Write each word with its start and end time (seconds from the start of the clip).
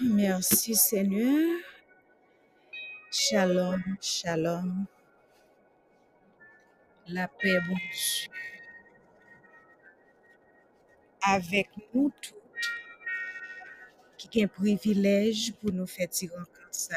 Merci 0.00 0.74
Seigneur. 0.74 1.60
Shalom, 3.10 3.82
shalom. 4.00 4.86
La 7.08 7.28
paix, 7.28 7.60
bon 7.68 7.76
avec 11.26 11.68
nous 11.92 12.12
tous 12.20 12.34
qui 14.16 14.42
avons 14.42 14.52
privilège 14.52 15.52
pour 15.54 15.72
nous 15.72 15.86
faire 15.86 16.08
tirer 16.08 16.34
comme 16.34 16.72
ça 16.72 16.96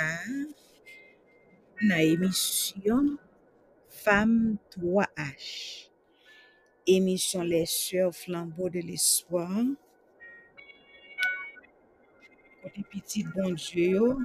dans 1.81 1.97
l'émission 1.97 3.17
Femme 3.87 4.57
3H. 4.71 5.89
Émission 6.85 7.41
Les 7.41 7.65
Sœurs 7.65 8.15
Flambeaux 8.15 8.69
de 8.69 8.79
l'Espoir. 8.79 9.61
Côté 12.69 12.83
petit 12.91 13.23
bon 13.23 13.53
Dieu, 13.53 13.89
yo, 13.95 14.19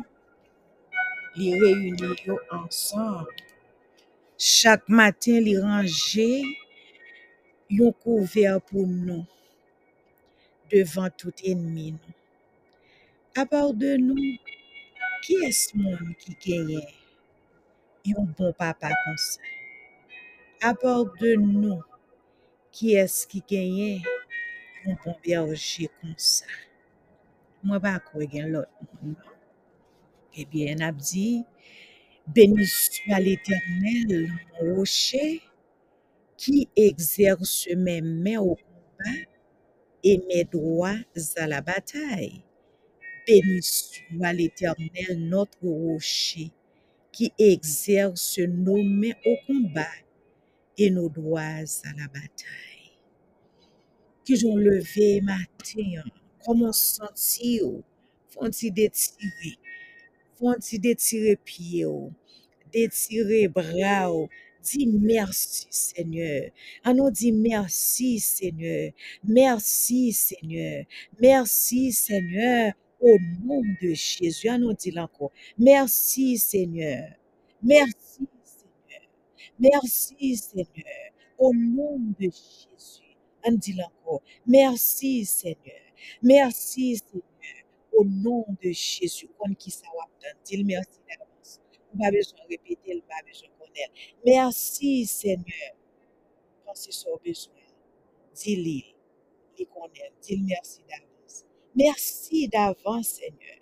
li 1.34 1.54
réunit 1.58 2.26
yo 2.26 2.38
ensemble. 2.50 3.32
Chaque 4.36 4.88
matin, 4.88 5.40
li 5.40 5.56
ranger 5.56 6.42
yon 7.70 7.92
couvert 7.92 8.60
pour 8.60 8.86
nous 8.86 9.24
devant 10.70 11.08
tout 11.08 11.32
ennemi. 11.42 11.94
À 13.34 13.46
part 13.46 13.72
de 13.72 13.96
nous, 13.96 14.36
qui 15.22 15.34
est-ce 15.36 15.76
monde 15.76 16.14
qui 16.18 16.36
gagne? 16.44 16.82
Yon 18.04 18.28
bon 18.36 18.52
papa 18.52 18.90
comme 19.04 19.16
ça? 19.16 19.40
À 20.60 20.74
part 20.74 21.06
de 21.18 21.34
nous, 21.36 21.80
qui 22.70 22.94
est-ce 22.94 23.26
qui 23.26 23.42
gagne? 23.48 24.02
Yon 24.84 24.96
bon 25.02 25.16
berger 25.24 25.88
comme 26.00 26.14
Moi, 27.64 27.80
pas 27.80 27.98
quoi 27.98 28.22
gen 28.32 28.46
l'autre 28.52 28.70
monde. 29.02 29.16
non. 29.16 29.32
Eh 30.36 30.44
bien, 30.44 30.74
n'a 30.76 30.92
dit, 30.92 31.44
béni 32.34 32.66
soit 32.66 33.20
l'éternel, 33.20 34.28
mon 34.62 34.76
rocher, 34.76 35.42
qui 36.36 36.68
exerce 36.76 37.68
mes 37.76 38.00
mains 38.02 38.40
au 38.40 38.56
combat 38.56 39.20
et 40.04 40.18
mes 40.28 40.44
doigts 40.44 40.98
à 41.36 41.46
la 41.48 41.60
bataille. 41.62 42.42
Béni 43.26 43.62
soit 43.62 44.32
l'éternel, 44.34 45.18
notre 45.18 45.58
rocher, 45.62 46.52
qui 47.12 47.32
exerce 47.38 48.38
nos 48.40 48.82
mains 48.82 49.18
au 49.26 49.36
combat 49.46 49.96
et 50.78 50.90
nos 50.90 51.08
doigts 51.08 51.42
à 51.42 51.92
la 51.98 52.08
bataille. 52.08 52.98
Qui 54.24 54.44
ont 54.44 54.56
levé 54.56 55.20
matin, 55.22 56.02
comment 56.44 56.72
sentir, 56.72 57.64
font-ils 58.28 58.72
détirer, 58.72 59.58
font-ils 60.38 60.80
détirer 60.80 61.36
pied, 61.36 61.86
détirer 62.72 63.48
bras, 63.48 64.10
dis 64.62 64.86
merci 64.86 65.66
Seigneur. 65.70 66.50
À 66.82 66.94
nous 66.94 67.10
dit 67.10 67.32
merci 67.32 68.18
Seigneur, 68.20 68.92
merci 69.22 70.12
Seigneur, 70.12 70.84
merci 71.20 71.92
Seigneur, 71.92 72.72
au 73.00 73.16
nom 73.44 73.62
de 73.82 73.94
Jésus. 73.94 74.48
À 74.48 74.58
nous 74.58 74.72
dit 74.72 74.98
encore, 74.98 75.32
merci 75.58 76.38
Seigneur, 76.38 77.10
merci 77.62 78.26
Seigneur, 78.44 79.08
merci 79.58 80.36
Seigneur, 80.36 81.10
au 81.38 81.52
nom 81.54 81.98
de 82.18 82.24
Jésus. 82.24 83.16
On 83.44 83.52
dit 83.52 83.76
encore, 83.82 84.22
merci 84.46 85.24
Seigneur, 85.26 85.83
merci 86.22 86.96
Seigneur, 86.96 87.64
au 87.92 88.04
nom 88.04 88.44
de 88.62 88.70
Jésus. 88.70 89.28
Kon 89.38 89.54
qui 89.54 89.70
ça 89.70 89.86
va 89.96 90.28
dire 90.44 90.64
merci 90.64 90.98
d'avance. 91.08 91.60
Pas 91.98 92.10
besoin 92.10 92.38
de 92.44 92.48
répéter, 92.48 93.02
pas 93.08 93.22
besoin 93.26 93.48
de 93.48 93.64
connaître. 93.64 93.92
Merci 94.24 95.06
Seigneur, 95.06 95.76
quand 96.64 96.74
c'est 96.74 96.92
ça 96.92 97.10
besoin. 97.24 97.54
Dis-le, 98.34 98.94
il 99.58 99.66
connaît, 99.66 100.12
dis 100.20 100.38
merci 100.38 100.80
d'avance. 100.88 101.44
Merci 101.74 102.48
d'avance 102.48 103.08
Seigneur. 103.08 103.58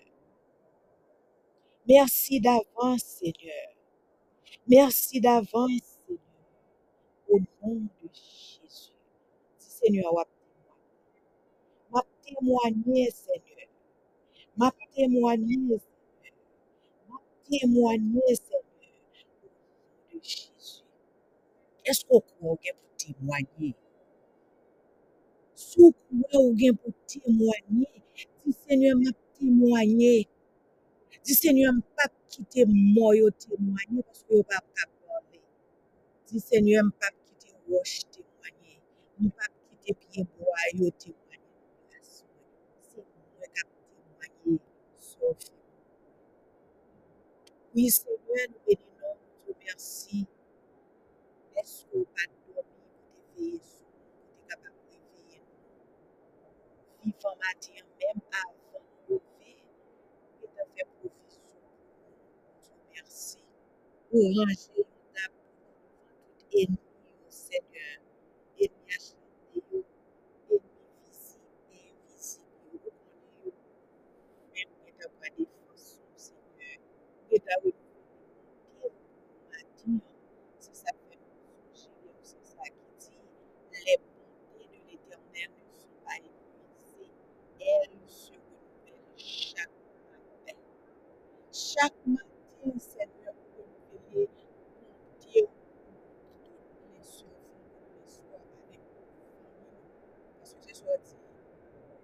Merci 1.89 2.41
d'avance 2.41 3.03
Seigneur. 3.03 3.75
Merci 4.67 5.21
d'avance 5.21 5.99
Seigneur. 6.07 6.21
Au 7.29 7.39
nom 7.39 7.75
de 7.75 8.09
Jésus. 8.13 8.93
Dis 9.59 9.67
Seigneur, 9.67 10.15
m'a 10.15 10.25
témoigné, 12.43 13.11
Seigneur. 13.11 13.69
M'a 14.57 14.73
témoigné, 14.95 15.57
Seigneur. 15.57 15.81
M'a 17.09 17.19
témoigné, 17.51 18.23
Seigneur. 18.35 18.63
Au 20.13 20.15
nom 20.15 20.19
de 20.21 20.25
Jésus. 20.25 20.83
Est-ce 21.85 22.05
qu'on 22.05 22.21
croit 22.21 22.57
qu'il 22.59 22.73
pour 22.75 22.97
témoigner? 22.97 23.75
Sou 25.57 25.93
kouè 25.93 26.37
ou 26.41 26.53
gen 26.59 26.75
pou 26.81 26.91
témoigner, 27.13 28.03
di 28.43 28.53
Seigneur 28.53 28.97
m'a 28.99 29.13
témoigné. 29.39 30.29
Di 31.25 31.35
Seigneur 31.35 31.73
m'a 31.75 32.07
quitté 32.29 32.65
moi 32.67 33.17
yo 33.17 33.31
témoigner 33.31 34.03
parce 34.03 34.23
que 34.25 34.35
yo 34.37 34.43
pas 34.43 34.61
capable. 34.77 35.41
Di 36.29 36.41
Seigneur 36.41 36.85
m'a 36.85 37.11
quitté 37.25 37.55
roche 37.69 38.01
témoigner. 38.13 38.79
M'a 39.21 39.49
quitté 39.69 39.95
pied 39.95 40.27
bois 40.39 40.67
yo 40.75 40.91
témoigner. 40.91 41.22
Oui, 45.23 45.37
Seigneur, 47.91 48.49
nous 48.51 48.61
bénissons, 48.67 49.17
nous 49.49 49.55
te 49.55 49.61
remercions. 49.61 50.27
Est-ce 51.57 51.87
que 51.87 51.99
pas 52.05 52.31
dormi 52.55 53.59
pour 53.59 53.61
te 53.61 54.49
capable 54.49 54.75
de? 54.93 54.99
Vivant 57.05 57.37
matin, 57.37 57.85
même 58.01 58.23
avant 58.33 58.81
de 59.09 59.15
lever, 59.15 59.57
et 60.43 60.47
de 60.47 60.77
faire 60.77 60.87
provision 61.01 61.41
pour. 61.55 61.71
Pour 64.11 64.21
oh 64.21 64.47
Seigneur, 64.57 64.87
ennemi 66.53 66.77
acharné, 66.77 66.79
oh, 66.79 66.79
ennemi 66.79 66.79
visible 67.27 68.01
et 68.61 68.71
invisible, 68.89 69.63
oh, 69.75 69.85
oh, 70.53 70.61
oh, 73.47 73.53
même 74.55 74.69
qui 74.87 74.93
t'a 74.99 75.09
pas 75.09 75.29
défense, 75.37 75.99
oh 76.03 76.13
Seigneur, 76.17 76.79
c'est 80.59 80.75
ça 80.75 80.91
songer, 81.73 81.91
c'est 82.23 82.45
ça 82.45 82.63
qui 82.65 83.11
dit, 83.11 83.11
les 83.87 83.99
bontés 83.99 84.67
de 84.69 84.91
l'éternel 84.91 85.51
ne 85.51 85.73
sont 85.75 85.97
pas 86.05 86.17
épuisées, 86.17 87.11
elles 87.61 88.09
se 88.09 88.33
renouvellent 88.33 89.17
chaque 89.17 89.71
matin. 90.11 90.59
Chaque 91.53 92.07
matin, 92.07 92.79
Seigneur, 92.79 93.35
vous 93.57 93.65
renouvelez 93.65 94.29
mon 94.29 95.19
Dieu, 95.21 95.47
toutes 96.43 96.95
les 96.95 97.03
soeurs, 97.03 97.31
les 98.05 98.11
soirs 98.11 98.41
avec 98.69 98.81
vous. 98.81 99.09
Parce 100.41 100.55
que 100.55 100.61
c'est 100.67 100.75
soit 100.77 100.99
dit, 101.05 101.17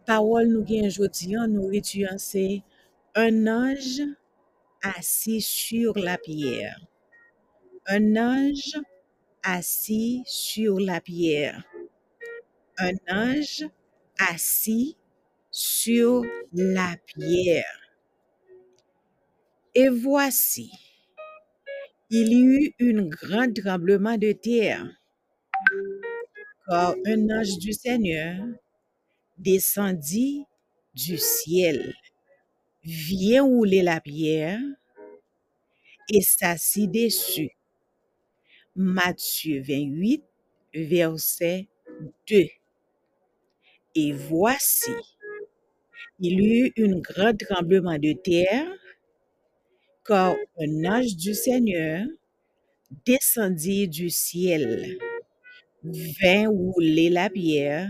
Parole 0.06 0.48
nous 0.48 0.64
gagne 0.64 0.86
aujourd'hui, 0.86 1.36
nous 1.48 1.70
étudions, 1.72 2.16
c'est 2.18 2.62
un 3.14 3.46
ange 3.46 4.02
assis 4.82 5.40
sur 5.40 5.96
la 5.98 6.18
pierre. 6.18 6.80
Un 7.86 8.16
ange 8.16 8.78
assis 9.42 10.22
sur 10.26 10.80
la 10.80 11.00
pierre. 11.00 11.64
Un 12.78 12.94
ange 13.08 13.66
assis 14.18 14.96
sur 15.50 16.24
la 16.52 16.96
pierre. 17.06 17.80
Et 19.74 19.88
voici, 19.88 20.72
il 22.10 22.32
y 22.32 22.40
eut 22.42 22.74
un 22.80 23.04
grand 23.04 23.52
tremblement 23.54 24.18
de 24.18 24.32
terre, 24.32 24.84
car 26.66 26.94
un 27.06 27.30
ange 27.30 27.58
du 27.58 27.72
Seigneur 27.72 28.36
descendit 29.38 30.44
du 30.94 31.16
ciel, 31.18 31.94
vient 32.82 33.44
rouler 33.44 33.82
la 33.82 34.00
pierre 34.00 34.60
et 36.08 36.20
s'assit 36.20 36.90
dessus. 36.90 37.50
Matthieu 38.74 39.62
28, 39.62 40.24
verset 40.74 41.68
2. 42.28 42.46
Et 43.94 44.12
voici, 44.12 44.92
il 46.18 46.40
y 46.40 46.58
eut 46.60 46.72
un 46.78 46.98
grand 46.98 47.36
tremblement 47.36 47.98
de 47.98 48.12
terre, 48.12 48.66
un 50.12 50.84
ange 50.84 51.16
du 51.16 51.34
Seigneur 51.34 52.04
descendit 53.06 53.88
du 53.88 54.10
ciel, 54.10 54.98
vint 55.82 56.48
rouler 56.48 57.10
la 57.10 57.30
pierre 57.30 57.88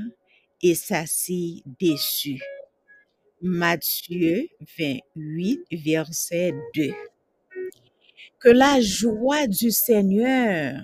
et 0.62 0.74
s'assit 0.74 1.64
dessus. 1.80 2.42
Matthieu 3.40 4.48
28, 4.78 5.60
verset 5.72 6.52
2. 6.74 6.92
Que 8.38 8.50
la 8.50 8.80
joie 8.80 9.46
du 9.46 9.70
Seigneur 9.70 10.80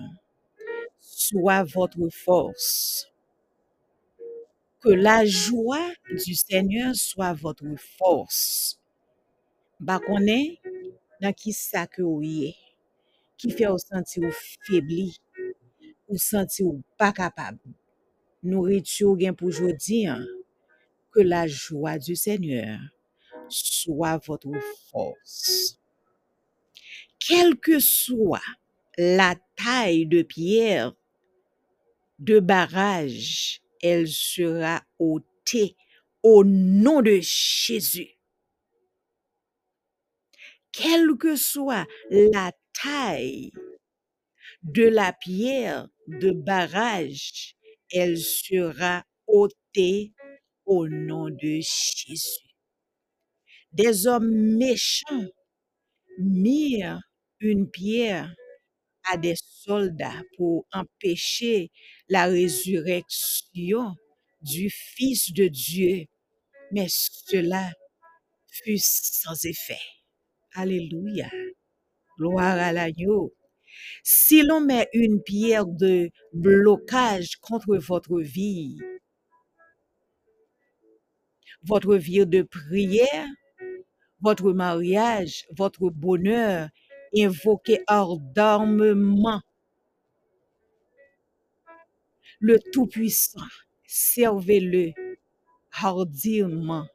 soit 1.00 1.64
votre 1.64 2.08
force. 2.10 3.08
Que 4.80 4.88
la 4.90 5.26
joie 5.26 5.92
du 6.24 6.34
Seigneur 6.34 6.94
soit 6.94 7.34
votre 7.34 7.66
force. 7.98 8.78
Ba 9.78 9.98
konen 10.00 10.56
nan 11.22 11.34
ki 11.36 11.52
sa 11.56 11.86
ke 11.90 12.04
ou 12.04 12.22
ye, 12.24 12.54
ki 13.40 13.52
fe 13.54 13.68
ou 13.70 13.80
santi 13.80 14.22
ou 14.24 14.32
febli, 14.66 15.10
ou 16.08 16.20
santi 16.20 16.64
ou 16.64 16.82
pa 16.98 17.12
kapab. 17.16 17.58
Nourriture 18.46 19.18
gen 19.18 19.34
pour 19.34 19.50
jodi, 19.50 20.06
hein. 20.06 20.24
que 21.16 21.20
la 21.20 21.46
joie 21.46 21.98
du 21.98 22.14
Seigneur 22.14 22.78
soit 23.48 24.18
votre 24.26 24.52
force. 24.90 25.78
Quelle 27.18 27.56
que 27.56 27.80
soit 27.80 28.42
la 28.98 29.34
taille 29.56 30.06
de 30.06 30.22
pierre 30.22 30.94
de 32.18 32.40
barrage, 32.40 33.60
elle 33.82 34.08
sera 34.08 34.82
ôtée 34.98 35.76
au 36.22 36.44
nom 36.44 37.02
de 37.02 37.18
Jésus. 37.20 38.15
Quelle 40.76 41.16
que 41.18 41.36
soit 41.36 41.86
la 42.10 42.52
taille 42.82 43.50
de 44.62 44.82
la 44.82 45.14
pierre 45.14 45.88
de 46.06 46.32
barrage, 46.32 47.56
elle 47.90 48.18
sera 48.18 49.02
ôtée 49.26 50.12
au 50.66 50.86
nom 50.86 51.30
de 51.30 51.60
Jésus. 51.62 52.50
Des 53.72 54.06
hommes 54.06 54.30
méchants 54.30 55.28
mirent 56.18 57.00
une 57.40 57.70
pierre 57.70 58.34
à 59.10 59.16
des 59.16 59.36
soldats 59.36 60.22
pour 60.36 60.66
empêcher 60.72 61.70
la 62.10 62.26
résurrection 62.26 63.94
du 64.42 64.68
Fils 64.68 65.32
de 65.32 65.48
Dieu, 65.48 66.04
mais 66.70 66.88
cela 66.90 67.72
fut 68.50 68.78
sans 68.78 69.44
effet. 69.46 69.95
Alléluia. 70.56 71.28
Gloire 72.18 72.56
à 72.58 72.72
l'agneau. 72.72 73.34
Si 74.02 74.40
l'on 74.42 74.62
met 74.62 74.88
une 74.94 75.22
pierre 75.22 75.66
de 75.66 76.08
blocage 76.32 77.36
contre 77.42 77.76
votre 77.76 78.20
vie, 78.20 78.78
votre 81.62 81.96
vie 81.96 82.24
de 82.24 82.40
prière, 82.40 83.28
votre 84.22 84.52
mariage, 84.52 85.44
votre 85.54 85.90
bonheur, 85.90 86.70
invoquez 87.14 87.80
ardemment 87.86 89.42
le 92.40 92.58
Tout-Puissant. 92.72 93.44
Servez-le 93.86 94.92
hardiment. 95.70 96.86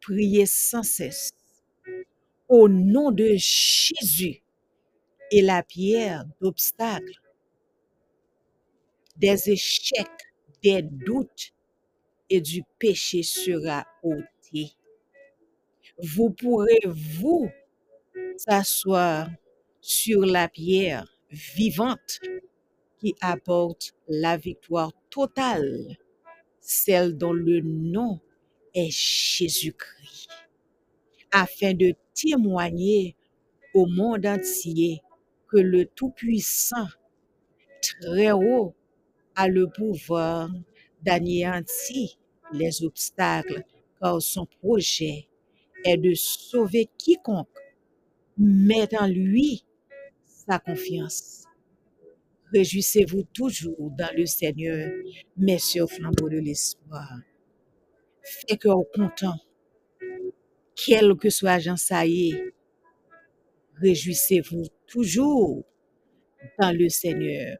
Priez 0.00 0.46
sans 0.46 0.82
cesse. 0.82 1.35
Au 2.48 2.68
nom 2.68 3.10
de 3.10 3.34
Jésus 3.36 4.42
et 5.30 5.42
la 5.42 5.62
pierre 5.62 6.24
d'obstacle, 6.40 7.20
des 9.16 9.50
échecs, 9.50 10.32
des 10.62 10.82
doutes 10.82 11.52
et 12.30 12.40
du 12.40 12.62
péché 12.78 13.22
sera 13.22 13.86
ôté. 14.02 14.72
Vous 15.98 16.30
pourrez, 16.30 16.78
vous, 16.84 17.50
s'asseoir 18.36 19.28
sur 19.80 20.26
la 20.26 20.48
pierre 20.48 21.18
vivante 21.30 22.20
qui 22.98 23.14
apporte 23.20 23.94
la 24.08 24.36
victoire 24.36 24.92
totale, 25.10 25.96
celle 26.60 27.16
dont 27.16 27.32
le 27.32 27.60
nom 27.60 28.20
est 28.74 28.90
Jésus-Christ, 28.90 30.28
afin 31.32 31.74
de 31.74 31.94
témoigner 32.16 33.16
au 33.74 33.86
monde 33.86 34.26
entier 34.26 35.02
que 35.48 35.58
le 35.58 35.86
Tout-Puissant, 35.86 36.88
très 37.80 38.32
haut, 38.32 38.74
a 39.36 39.48
le 39.48 39.68
pouvoir 39.68 40.50
d'anéantir 41.02 42.10
les 42.52 42.82
obstacles, 42.84 43.64
car 44.00 44.20
son 44.22 44.46
projet 44.46 45.28
est 45.84 45.96
de 45.98 46.14
sauver 46.14 46.88
quiconque 46.98 47.48
met 48.38 48.88
en 48.98 49.06
lui 49.06 49.64
sa 50.26 50.58
confiance. 50.58 51.44
Réjouissez-vous 52.52 53.24
toujours 53.32 53.90
dans 53.98 54.10
le 54.16 54.26
Seigneur, 54.26 54.90
messieurs 55.36 55.84
au 55.84 55.86
flambeau 55.86 56.28
de 56.28 56.38
l'espoir. 56.38 57.18
Faites 58.22 58.60
cœur 58.60 58.82
content, 58.94 59.38
quel 60.76 61.16
que 61.16 61.30
soit 61.30 61.58
Jean 61.58 61.76
Saillé, 61.76 62.52
réjouissez-vous 63.80 64.66
toujours 64.86 65.64
dans 66.58 66.72
le 66.72 66.88
Seigneur. 66.88 67.56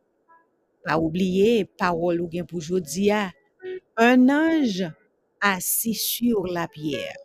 Pas 0.85 0.99
oublier, 0.99 1.65
parole 1.65 2.21
ou 2.21 2.29
bien 2.29 2.45
pour 2.45 2.61
jodi 2.61 3.11
a, 3.11 3.33
un 3.97 4.29
ange 4.29 4.85
assis 5.41 5.95
sur 5.95 6.47
la 6.47 6.69
pierre. 6.69 7.17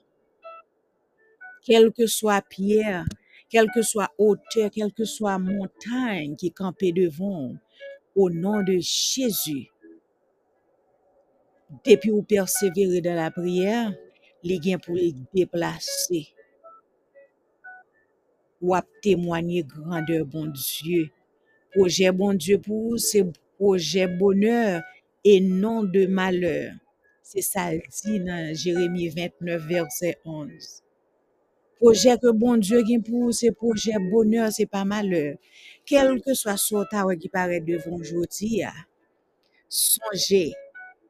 Quelle 1.64 1.92
que 1.92 2.08
soit 2.08 2.42
pierre, 2.42 3.06
quelle 3.50 3.70
que 3.70 3.82
soit 3.82 4.10
hauteur, 4.18 4.72
quelle 4.72 4.94
que 4.94 5.06
soit 5.06 5.38
montagne 5.38 6.36
qui 6.36 6.52
campait 6.52 6.94
devant, 6.94 7.54
au 8.16 8.30
nom 8.30 8.64
de 8.64 8.78
Jésus, 8.80 9.68
depuis 11.86 12.10
vous 12.10 12.24
persévérez 12.24 13.02
dans 13.02 13.16
la 13.16 13.32
prière, 13.32 13.94
les 14.44 14.60
gains 14.60 14.78
pour 14.78 14.96
les 14.96 15.14
déplacer, 15.34 16.28
ou 18.62 18.76
à 18.76 18.84
témoigner 19.02 19.64
grandeur 19.64 20.26
bon 20.26 20.48
Dieu. 20.48 21.10
Projet 21.72 22.12
bon 22.12 22.34
Dieu 22.34 22.60
pour 22.60 22.92
vous, 22.92 22.98
c'est 22.98 23.26
projet 23.58 24.08
bonheur 24.08 24.82
et 25.24 25.40
non 25.40 25.84
de 25.84 26.06
malheur. 26.06 26.74
C'est 27.24 27.42
ça 27.42 27.72
le 27.74 27.82
dit 28.04 28.20
dans 28.20 28.54
Jérémie 28.56 29.10
29, 29.10 29.66
verset 29.66 30.18
11. 30.26 30.84
Projet 31.80 32.18
que 32.18 32.32
bon 32.32 32.58
Dieu 32.58 32.84
gen 32.86 33.02
pour 33.02 33.22
vous, 33.22 33.32
c'est 33.32 33.52
projet 33.52 33.94
bonheur, 34.12 34.52
c'est 34.52 34.66
pas 34.66 34.86
malheur. 34.86 35.38
Quel 35.86 36.22
que 36.22 36.34
soit 36.34 36.58
ce 36.58 37.16
qui 37.16 37.30
paraît 37.30 37.62
devant 37.62 37.96
aujourd'hui, 37.96 38.64
songez 39.70 40.54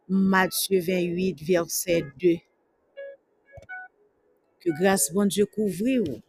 Matthieu 0.07 0.79
28, 0.79 1.41
verset 1.41 2.03
2. 2.21 2.35
Que 4.63 4.69
grâce 4.79 5.11
bon 5.11 5.25
Dieu 5.25 5.47
couvre 5.47 6.03
vous, 6.05 6.21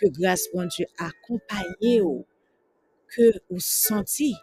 que 0.00 0.06
grâce 0.08 0.48
bon 0.54 0.66
Dieu 0.66 0.86
accompagne 0.98 2.00
vous, 2.00 2.24
que 3.08 3.30
vous 3.50 3.60
senti 3.60 4.34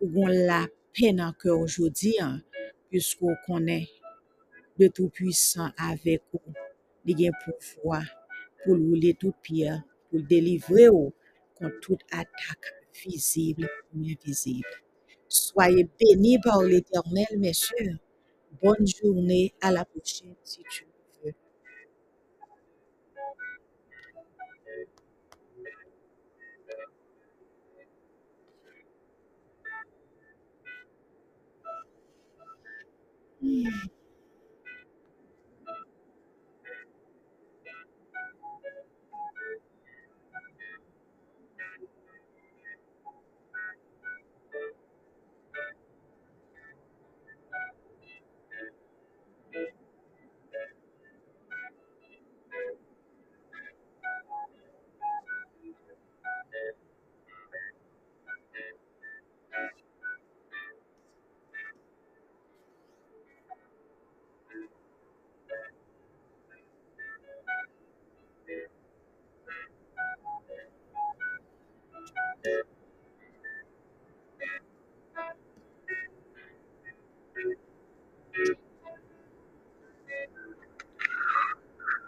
ou 0.00 0.26
la 0.26 0.66
peine 0.92 1.20
en 1.20 1.32
cœur 1.32 1.60
aujourd'hui, 1.60 2.16
hein, 2.20 2.42
puisqu'on 2.90 3.36
connaît 3.46 3.88
le 4.78 4.88
Tout-Puissant 4.88 5.70
avec 5.76 6.22
vous, 6.32 6.52
il 7.04 7.20
y 7.20 7.28
a 7.28 7.32
pouvoir 7.32 8.02
pour 8.64 8.76
rouler 8.76 9.14
toute 9.14 9.36
pierre, 9.42 9.82
pour 10.10 10.20
délivrer 10.22 10.88
vous 10.88 11.12
contre 11.54 11.78
toute 11.80 12.02
attaque 12.10 12.74
visible 12.94 13.68
ou 13.94 14.00
invisible. 14.00 14.66
Soyez 15.28 15.88
bénis 16.00 16.40
par 16.40 16.62
l'Éternel, 16.62 17.38
messieurs. 17.38 17.98
Bonne 18.60 18.86
journée, 18.86 19.54
à 19.60 19.70
la 19.70 19.84
prochaine 19.84 20.34
si 20.42 20.62
tu 20.68 20.87
Mm. 33.58 33.97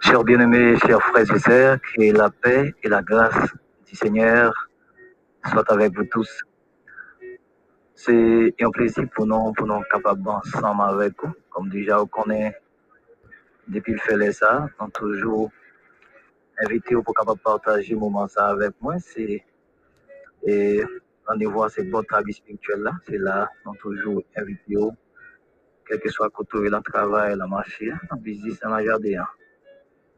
Chers 0.00 0.24
bien-aimés, 0.24 0.76
chers 0.78 1.00
frères 1.02 1.30
et 1.34 1.38
sœurs, 1.38 1.78
que 1.80 2.12
la 2.16 2.30
paix 2.30 2.74
et 2.82 2.88
la 2.88 3.00
grâce 3.00 3.48
du 3.86 3.94
Seigneur 3.94 4.52
soient 5.44 5.70
avec 5.72 5.94
vous 5.94 6.04
tous. 6.04 6.42
C'est 7.94 8.54
un 8.60 8.70
plaisir 8.70 9.04
pour 9.14 9.26
nous, 9.26 9.52
pour 9.52 9.66
nous 9.66 9.82
capables 9.92 10.26
ensemble 10.28 10.82
avec 10.82 11.12
vous. 11.22 11.32
Comme 11.50 11.68
déjà 11.68 11.98
vous 11.98 12.06
connaissez, 12.06 12.56
depuis 13.68 13.92
le 13.92 13.98
fait 13.98 14.32
ça, 14.32 14.68
nous 14.80 14.90
toujours 14.90 15.50
invité 16.64 16.94
pour 16.94 17.14
capable 17.14 17.38
partager 17.40 17.94
moment 17.94 18.26
ça 18.26 18.48
avec 18.48 18.72
moi. 18.80 18.98
C'est 18.98 19.44
et 20.42 20.82
rendez-vous 21.26 21.62
à 21.62 21.68
cette 21.68 21.90
bonne 21.90 22.04
travail 22.04 22.32
spirituelle 22.32 22.80
là. 22.80 22.92
C'est 23.06 23.18
là, 23.18 23.48
nous 23.64 23.74
toujours 23.76 24.22
invité, 24.36 24.76
quel 25.86 26.00
que 26.00 26.08
soit 26.08 26.30
côté 26.30 26.58
le 26.58 26.80
travail, 26.82 27.36
la 27.36 27.46
marché, 27.46 27.92
visite, 28.20 28.60
dans 28.62 28.70
la 28.70 28.84
jardin. 28.84 29.24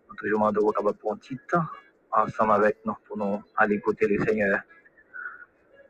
Nous 0.08 0.14
toujours 0.16 0.38
demandé 0.38 0.60
vous 0.60 0.70
capable 0.70 0.98
pour 0.98 1.12
un 1.12 1.16
petit 1.16 1.38
temps 1.48 1.64
ensemble 2.12 2.52
avec 2.52 2.78
nous 2.84 2.94
pour 3.06 3.16
nous 3.16 3.42
aller 3.56 3.80
côté 3.80 4.06
le 4.06 4.22
Seigneur. 4.24 4.60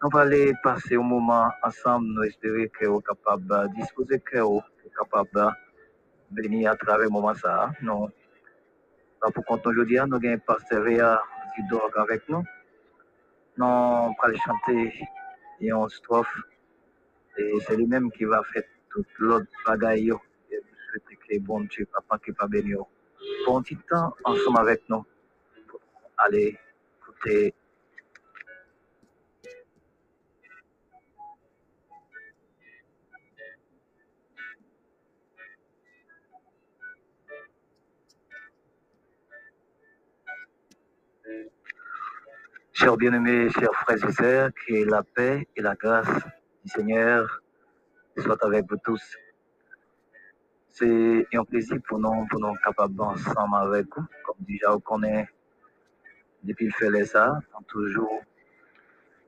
Nous 0.03 0.09
allons 0.13 0.19
aller 0.19 0.53
passer 0.63 0.97
un 0.97 1.03
moment 1.03 1.49
ensemble, 1.63 2.07
nous 2.09 2.23
espérons 2.23 2.67
que 2.69 2.87
vous 2.87 3.01
capable 3.01 3.47
de 3.47 3.75
disposer 3.75 4.21
que 4.21 4.39
vous 4.39 4.63
capable 4.97 5.55
de 6.31 6.43
venir 6.43 6.73
à 6.73 6.77
travers 6.77 7.05
le 7.05 7.11
moment 7.11 7.35
ça. 7.35 7.71
Nous, 7.81 8.09
pour 9.35 9.45
compte 9.45 9.67
aujourd'hui, 9.67 9.97
nous 10.07 10.17
avons 10.17 10.29
un 10.29 10.39
pasteur 10.39 10.83
Réa 10.83 11.23
qui 11.55 11.63
dort 11.69 11.91
avec 11.97 12.29
nous. 12.29 12.43
Nous 13.57 13.67
allons 13.67 14.39
chanter 14.47 14.95
une 15.61 15.89
strophe 15.91 16.43
et 17.37 17.53
c'est 17.67 17.77
lui-même 17.77 18.11
qui 18.11 18.25
va 18.25 18.43
faire 18.53 18.63
toute 18.91 19.07
l'autre 19.19 19.47
bagaille. 19.67 20.11
Et 20.51 20.57
nous 20.57 20.79
souhaitons 20.91 21.23
que 21.29 21.39
bon 21.39 21.61
Dieu, 21.61 21.87
papa, 21.93 22.19
qui 22.25 22.31
va 22.33 22.47
bénir. 22.47 22.79
Pour 23.45 23.59
un 23.59 23.63
petit 23.63 23.77
temps 23.89 24.15
ensemble 24.25 24.59
avec 24.59 24.83
nous 24.89 25.05
pour 25.69 25.81
aller 26.19 26.59
écouter 27.01 27.55
Chers 42.75 42.97
bien-aimés, 42.97 43.51
chers 43.51 43.75
frères 43.75 44.03
et 44.03 44.13
sœurs, 44.13 44.51
que 44.55 44.89
la 44.89 45.03
paix 45.03 45.47
et 45.55 45.61
la 45.61 45.75
grâce 45.75 46.09
du 46.65 46.71
Seigneur 46.71 47.43
soient 48.17 48.43
avec 48.47 48.65
vous 48.67 48.79
tous. 48.83 49.15
C'est 50.71 51.27
un 51.35 51.45
plaisir 51.45 51.77
pour 51.87 51.99
nous, 51.99 52.27
pour 52.31 52.41
nous 52.41 52.55
capables 52.65 52.99
ensemble 52.99 53.57
avec 53.57 53.87
vous. 53.95 54.07
Comme 54.25 54.37
déjà 54.41 54.71
vous 54.71 54.81
connaissez, 54.81 55.29
depuis 56.43 56.67
le 56.69 56.73
fait 56.73 57.05
ça, 57.05 57.39
nous 57.53 57.65
toujours 57.69 58.23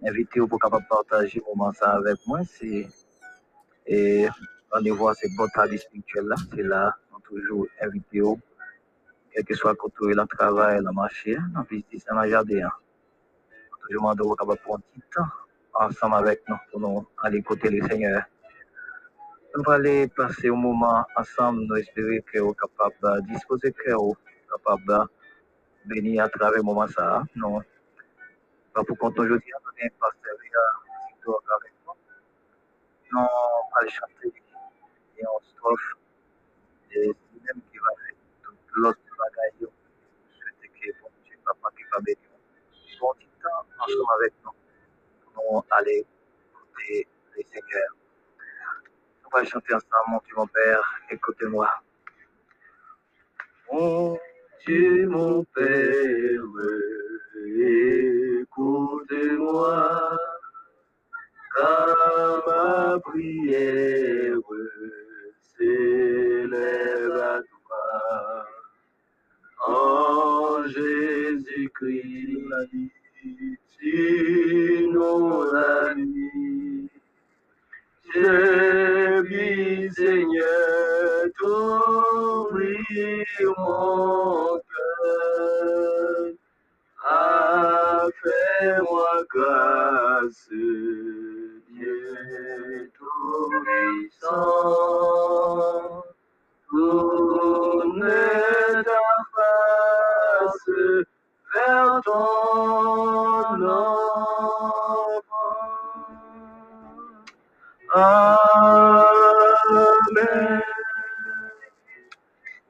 invité 0.02 0.40
pour 0.40 0.58
capable 0.58 0.86
partager 0.88 1.40
le 1.40 1.54
moment 1.54 1.70
ça 1.74 1.92
avec 1.92 2.16
moi. 2.26 2.40
C'est 2.46 2.88
et 3.86 4.26
rendez-vous 4.70 5.08
à 5.08 5.14
cette 5.14 5.36
bonne 5.36 5.50
travail 5.50 5.76
spirituelle 5.76 6.28
là. 6.28 6.36
C'est 6.50 6.62
là, 6.62 6.96
nous 7.12 7.20
toujours 7.20 7.66
invité, 7.82 8.22
quel 9.30 9.44
que 9.44 9.54
soit 9.54 9.76
le 10.00 10.26
travail, 10.28 10.80
la 10.82 10.92
marché, 10.92 11.36
dans 11.52 11.60
la 11.60 11.66
visite, 11.70 12.06
dans 12.08 12.16
la 12.16 12.28
jardin. 12.30 12.70
Pour 13.92 14.76
un 14.76 14.80
petit 14.80 15.02
temps 15.14 15.28
ensemble 15.74 16.14
avec 16.16 16.42
nous 16.48 16.56
pour 16.70 16.80
nous 16.80 17.06
aller 17.22 17.42
côté 17.42 17.68
le 17.68 17.86
Seigneur. 17.86 18.22
Nous 19.54 19.62
allons 19.66 19.72
aller 19.72 20.08
passer 20.08 20.48
un 20.48 20.54
moment 20.54 21.04
ensemble, 21.16 21.60
nous 21.66 21.76
espérons 21.76 22.22
que 22.22 22.38
vous 22.38 22.54
capable 22.54 22.96
de 23.02 23.32
disposer 23.34 23.72
que 23.72 23.92
vous 23.92 24.16
capable 24.50 25.08
de 25.84 25.94
venir 25.94 26.24
à 26.24 26.28
travers 26.30 26.56
le 26.56 26.62
moment 26.62 26.86
ça. 26.86 27.24
Non? 27.36 27.60
Pas 28.72 28.84
pour 28.84 28.96
compte 28.96 29.18
aujourd'hui, 29.18 29.52
nous 29.52 29.90
pasteur 30.00 30.34
qui 30.42 31.26
dort 31.26 31.42
avec 31.60 31.72
nous. 31.86 31.92
Nous 33.12 33.18
allons 33.18 33.90
chanter 33.90 34.32
une 35.18 35.26
strophe 35.52 35.96
et 36.90 36.94
c'est 36.94 37.00
lui-même 37.04 37.60
qui 37.70 37.78
va 37.78 37.90
faire 38.02 38.16
toute 38.42 38.58
l'autre 38.76 38.98
bagaille. 39.18 39.52
Je 39.60 40.36
souhaite 40.40 40.72
que 40.72 41.02
bon 41.02 41.10
Dieu, 41.26 41.36
papa, 41.44 41.68
qui 41.76 41.82
va 41.92 42.00
bénir. 42.00 42.23
Ensemble 43.84 44.12
avec 44.18 44.32
nous. 44.42 44.50
Nous 45.36 45.62
aller 45.70 46.06
écouter 46.52 47.06
les 47.36 47.44
Seigneurs. 47.44 47.94
On 49.26 49.30
va 49.36 49.44
chanter 49.44 49.74
ensemble, 49.74 50.08
mon 50.08 50.20
Dieu, 50.24 50.34
mon 50.36 50.46
Père, 50.46 51.00
écoutez-moi. 51.10 51.68
Mon 53.70 54.18
Dieu, 54.64 55.06
mon 55.08 55.44
Père, 55.44 56.42
écoutez-moi, 58.40 60.16
car 61.54 62.42
ma 62.46 62.98
prière 63.00 64.38
s'élève 65.58 67.16
à 67.16 67.42
toi. 67.42 68.46
En 69.66 70.66
Jésus-Christ, 70.68 72.24
J'ai 78.12 79.22
vu, 79.22 79.90
Seigneur, 79.90 81.30
mon 83.56 84.58
cœur. 84.58 86.32
A 87.02 88.06
fait-moi 88.22 89.24
grâce. 89.30 90.50
Tourne 96.70 98.53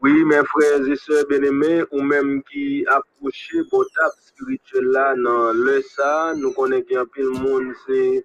Oui, 0.00 0.24
mes 0.24 0.44
frères 0.44 0.86
et 0.86 0.96
sœurs 0.96 1.26
bien-aimés, 1.28 1.82
ou 1.90 2.02
même 2.02 2.42
qui 2.44 2.84
approchaient 2.86 3.62
votre 3.70 3.90
table 3.94 4.12
spirituelle 4.20 4.84
là 4.84 5.14
dans 5.16 5.52
le 5.52 5.82
ça, 5.82 6.34
nous 6.36 6.52
connaissons 6.52 6.84
qu'il 6.84 7.04
pile 7.14 7.30
monde, 7.30 7.72
c'est 7.86 8.24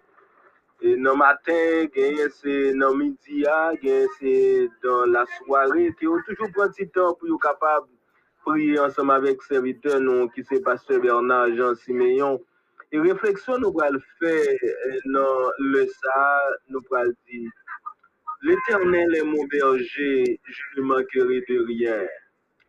dans 0.82 1.12
le 1.12 1.16
matin, 1.16 1.88
c'est 2.42 2.74
dans 2.74 2.90
le 2.90 2.98
midi, 2.98 3.46
c'est 4.20 4.70
dans 4.84 5.06
la 5.06 5.26
soirée, 5.38 5.94
qui 6.00 6.08
ont 6.08 6.22
toujours 6.28 6.52
pris 6.52 6.70
petit 6.70 6.90
temps 6.90 7.14
pour 7.14 7.28
être 7.28 7.42
capable 7.42 7.88
prier 8.46 8.80
ensemble 8.80 9.12
avec 9.12 9.42
serviteurs, 9.44 10.00
nous, 10.00 10.30
qui 10.30 10.44
c'est 10.44 10.62
Pasteur 10.62 11.02
Bernard, 11.02 11.56
Jean 11.56 11.76
Siméon. 11.76 12.40
Et 12.92 13.00
réflexion, 13.00 13.58
nous 13.60 13.72
le 13.72 14.02
faire 14.20 14.56
euh, 14.64 15.00
dans 15.14 15.52
le 15.60 15.86
ça, 15.86 16.42
nous 16.70 16.82
allons 16.92 17.14
dire, 17.30 17.52
L'Éternel 18.42 19.16
est 19.16 19.24
mon 19.24 19.46
berger, 19.48 20.40
je 20.46 20.80
ne 20.82 20.86
manquerai 20.86 21.44
de 21.50 21.66
rien. 21.66 22.08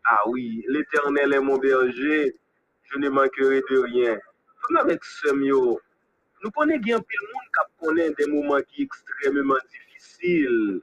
Ah 0.03 0.19
oui, 0.27 0.63
l'Éternel 0.67 1.33
est 1.33 1.39
mon 1.39 1.57
berger, 1.57 2.35
je 2.83 2.99
ne 2.99 3.09
manquerai 3.09 3.61
de 3.69 3.77
rien. 3.79 4.17
Comme 4.61 4.77
avec 4.77 5.03
ce 5.03 5.33
nous 5.33 6.51
connaissons 6.51 6.81
bien 6.81 6.99
pile 6.99 7.19
monde 7.33 7.51
qui 7.53 7.85
connaît 7.85 8.11
des 8.11 8.25
moments 8.27 8.61
qui 8.67 8.81
sont 8.81 8.83
extrêmement 8.83 9.55
difficiles. 9.71 10.81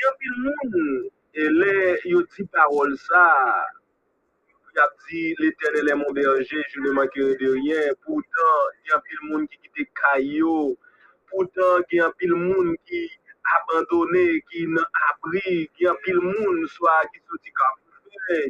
gen 0.00 0.12
pil 0.18 0.34
moun, 0.44 1.10
e 1.32 1.48
le 1.48 2.00
yo 2.04 2.22
di 2.22 2.44
parol 2.46 2.96
sa, 2.98 3.26
y 4.74 4.78
ap 4.78 4.92
di 5.08 5.34
l'Eternel 5.38 5.88
est 5.88 5.94
mon 5.94 6.12
berger, 6.12 6.62
je 6.70 6.80
ne 6.80 6.90
manquerai 6.90 7.36
de 7.36 7.52
rien. 7.52 7.92
Pourtant, 8.04 8.58
gen 8.86 9.00
pil 9.06 9.20
moun 9.28 9.46
ki 9.50 9.58
kite 9.62 9.86
kayo, 10.00 10.76
pourtant 11.30 11.82
gen 11.90 12.12
pil 12.18 12.34
moun 12.34 12.74
ki 12.86 13.02
abandone, 13.56 14.26
ki 14.50 14.66
nan 14.74 14.86
abri, 15.10 15.68
gen 15.78 15.98
pil 16.04 16.20
moun, 16.20 16.66
swa 16.74 16.96
ki 17.12 17.22
soti 17.26 17.50
kapoufe, 17.58 18.40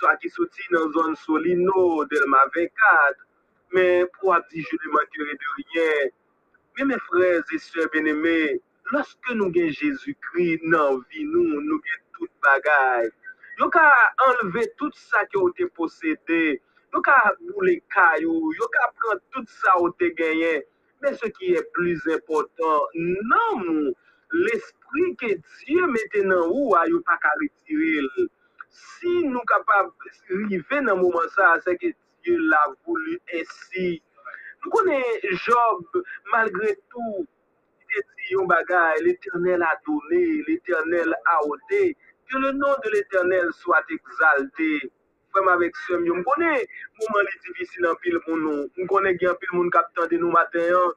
swa 0.00 0.16
ki 0.20 0.32
soti 0.36 0.64
nan 0.76 0.92
zon 0.96 1.16
solino, 1.24 2.04
delma 2.12 2.44
24, 2.56 3.28
men 3.76 4.08
pou 4.16 4.32
ap 4.36 4.48
di 4.48 4.64
je 4.64 4.80
ne 4.80 4.96
manquerai 4.96 5.36
de 5.44 5.54
rien. 5.60 6.10
Men 6.78 6.86
mes 6.86 6.98
frères 7.08 7.42
et 7.52 7.58
sœurs 7.58 7.90
bien-aimés, 7.92 8.60
loske 8.92 9.34
nou 9.36 9.52
gen 9.54 9.70
Jésus-Christ 9.70 10.64
nan 10.72 11.02
vi 11.10 11.24
nou, 11.24 11.60
nou 11.60 11.78
gen 11.84 11.98
tout 12.00 12.09
bagay, 12.44 13.08
yo 13.60 13.68
ka 13.74 13.84
enleve 14.26 14.66
tout 14.80 14.96
sa 15.10 15.24
ki 15.28 15.38
ou 15.40 15.52
te 15.56 15.68
posede, 15.76 16.42
yo 16.92 17.02
ka 17.06 17.16
boule 17.40 17.76
kayou, 17.94 18.52
yo 18.58 18.68
ka 18.74 18.90
pran 18.98 19.22
tout 19.34 19.48
sa 19.60 19.76
ou 19.80 19.92
te 20.00 20.10
genyen, 20.18 20.66
men 21.04 21.16
se 21.20 21.30
ki 21.38 21.54
e 21.60 21.64
plus 21.76 22.04
important, 22.16 23.00
nan 23.32 23.64
mou, 23.64 23.94
l'esprit 24.46 25.16
ke 25.22 25.32
Diyo 25.38 25.88
mette 25.90 26.22
nan 26.26 26.44
ou, 26.48 26.74
a 26.78 26.84
yo 26.90 27.00
pa 27.06 27.16
ka 27.22 27.32
retiril. 27.40 28.10
Si 28.70 29.16
nou 29.26 29.42
kapab 29.50 29.90
rive 30.30 30.84
nan 30.84 31.00
mouman 31.00 31.26
sa, 31.34 31.56
se 31.64 31.74
ke 31.80 31.94
Diyo 32.22 32.38
la 32.52 32.62
voulu 32.84 33.18
ensi, 33.40 33.98
Nou 34.60 34.70
konen 34.74 35.36
Job, 35.40 36.00
malgre 36.32 36.74
tou, 36.92 37.22
yon 38.30 38.48
bagay, 38.50 39.00
l'Eternel 39.04 39.62
a 39.64 39.70
donne, 39.86 40.20
l'Eternel 40.46 41.14
a 41.16 41.36
ode, 41.48 41.80
ke 42.30 42.40
le 42.42 42.52
nan 42.56 42.80
de 42.84 42.94
l'Eternel 42.94 43.52
swat 43.60 43.92
exalte. 43.96 44.70
Fwem 45.30 45.50
avek 45.52 45.76
sem, 45.84 46.06
yon 46.08 46.24
konen 46.26 46.56
mouman 46.98 47.28
li 47.28 47.36
divisi 47.44 47.82
nan 47.84 47.98
pil 48.02 48.16
moun 48.24 48.40
nou, 48.46 48.64
yon 48.78 48.88
konen 48.90 49.18
gen 49.20 49.36
pil 49.42 49.52
moun 49.54 49.70
kapitan 49.74 50.08
de 50.10 50.18
nou 50.22 50.34
maten, 50.34 50.96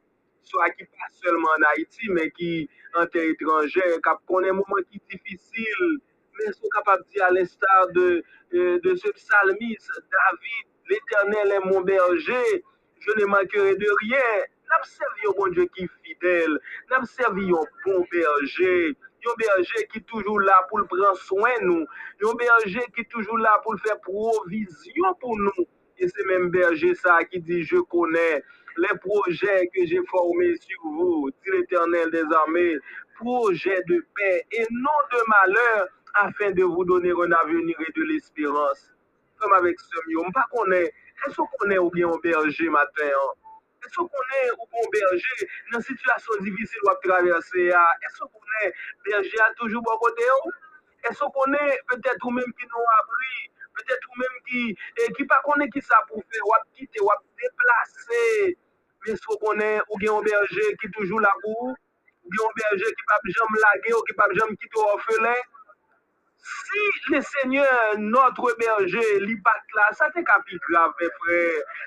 swa 0.50 0.70
ki 0.74 0.88
pa 0.90 1.10
selman 1.20 1.62
en 1.62 1.68
Haiti, 1.70 2.10
men 2.16 2.32
ki 2.40 2.50
an 2.98 3.12
ter 3.14 3.30
etranjen, 3.36 4.00
kap 4.08 4.24
konen 4.32 4.58
mouman 4.58 4.82
ki 4.90 5.04
difisil, 5.14 5.84
men 6.40 6.56
sou 6.58 6.72
kapap 6.74 7.06
di 7.14 7.22
al 7.22 7.38
instar 7.44 7.92
de 7.94 8.96
se 9.04 9.14
psalmis, 9.20 9.92
David, 10.16 10.66
l'Eternel 10.90 11.54
e 11.60 11.62
moun 11.68 11.86
berje, 11.86 12.42
je 13.06 13.12
ne 13.20 13.26
manquerai 13.26 13.76
de 13.76 13.90
rien. 14.02 14.50
N'ap 14.70 14.86
servi 14.86 15.26
yon 15.28 15.34
bon 15.38 15.52
Dieu 15.54 15.66
qui 15.76 15.88
fidèle. 16.02 16.60
N'ap 16.90 17.06
servi 17.06 17.46
yon 17.52 17.66
bon 17.86 18.06
berger. 18.12 18.96
Yon 19.24 19.34
berger 19.38 19.88
qui 19.92 20.04
toujours 20.04 20.40
là 20.40 20.66
pour 20.70 20.80
le 20.80 20.86
prendre 20.86 21.16
soin 21.18 21.52
nous. 21.62 21.86
Yon 22.22 22.34
berger 22.34 22.86
qui 22.96 23.06
toujours 23.06 23.38
là 23.38 23.60
pour 23.64 23.74
le 23.74 23.80
faire 23.80 24.00
provision 24.02 25.14
pour 25.20 25.38
nous. 25.38 25.66
Et 25.98 26.08
c'est 26.08 26.26
même 26.26 26.50
berger 26.50 26.96
ça 26.96 27.24
qui 27.24 27.40
dit, 27.40 27.64
je 27.64 27.78
connais 27.78 28.44
les 28.78 28.98
projets 29.00 29.70
que 29.74 29.86
j'ai 29.86 30.02
formés 30.10 30.56
sur 30.58 30.82
vous, 30.84 31.30
dit 31.44 31.52
l'éternel 31.52 32.10
des 32.12 32.26
armées, 32.36 32.78
projets 33.16 33.82
de 33.88 34.04
paix 34.16 34.46
et 34.52 34.66
non 34.72 35.00
de 35.12 35.18
malheur, 35.28 35.88
afin 36.16 36.52
de 36.52 36.64
vous 36.64 36.84
donner 36.84 37.12
un 37.12 37.32
avenir 37.32 37.76
et 37.80 37.92
de 37.96 38.04
l'espérance. 38.04 38.90
Comme 39.40 39.54
avec 39.54 39.80
ce 39.80 39.98
mieux, 40.08 40.32
pas 40.34 40.48
connaît 40.52 40.92
Eso 41.28 41.46
konen 41.56 41.80
ou 41.80 41.92
yon 41.96 42.20
berje 42.24 42.68
maten 42.70 43.14
an? 43.16 43.43
Eso 43.86 44.08
konen 44.08 44.52
ou 44.58 44.66
kon 44.72 44.92
berje 44.94 45.48
nan 45.72 45.82
situasyon 45.84 46.44
divisil 46.46 46.86
wap 46.88 47.02
traverse 47.04 47.66
ya? 47.68 47.84
Eso 48.08 48.28
konen 48.32 48.76
berje 49.08 49.42
a 49.44 49.50
toujou 49.60 49.84
bo 49.84 49.98
kote 50.00 50.24
yo? 50.28 50.38
Eso 51.10 51.28
konen 51.36 51.74
petet 51.92 52.24
ou 52.24 52.32
menm 52.32 52.54
ki 52.60 52.70
nou 52.70 52.92
apri? 52.98 53.34
Petet 53.76 54.08
ou 54.08 54.20
menm 54.22 54.38
ki, 54.48 54.62
eh, 55.02 55.10
ki 55.18 55.28
pa 55.28 55.42
konen 55.48 55.72
ki 55.74 55.84
sa 55.84 56.00
pou 56.08 56.24
fe? 56.30 56.44
Wap 56.52 56.64
kite, 56.80 57.04
wap 57.04 57.24
deplase? 57.44 58.56
Men 59.04 59.20
so 59.20 59.36
konen 59.44 59.82
ou 59.90 60.00
gen 60.00 60.14
ou 60.16 60.24
berje 60.24 60.70
ki 60.80 60.92
toujou 60.96 61.20
la 61.20 61.34
pou? 61.44 61.74
Ou 61.76 62.38
gen 62.38 62.46
ou 62.48 62.56
berje 62.62 62.94
ki 62.96 63.10
pa 63.12 63.20
jom 63.36 63.60
lage 63.66 63.98
ou 63.98 64.08
ki 64.08 64.16
pa 64.22 64.30
jom 64.40 64.56
kite 64.56 64.80
ou 64.80 64.96
ofelen? 64.96 65.44
Si 66.44 67.12
le 67.12 67.22
seigneur 67.22 67.98
notre 68.00 68.54
berger 68.60 69.20
li 69.22 69.36
pat 69.46 69.76
la, 69.78 69.86
sa 69.96 70.10
te 70.12 70.24
kapi 70.28 70.58
grav 70.68 70.92
me 71.00 71.08
frè, 71.22 71.40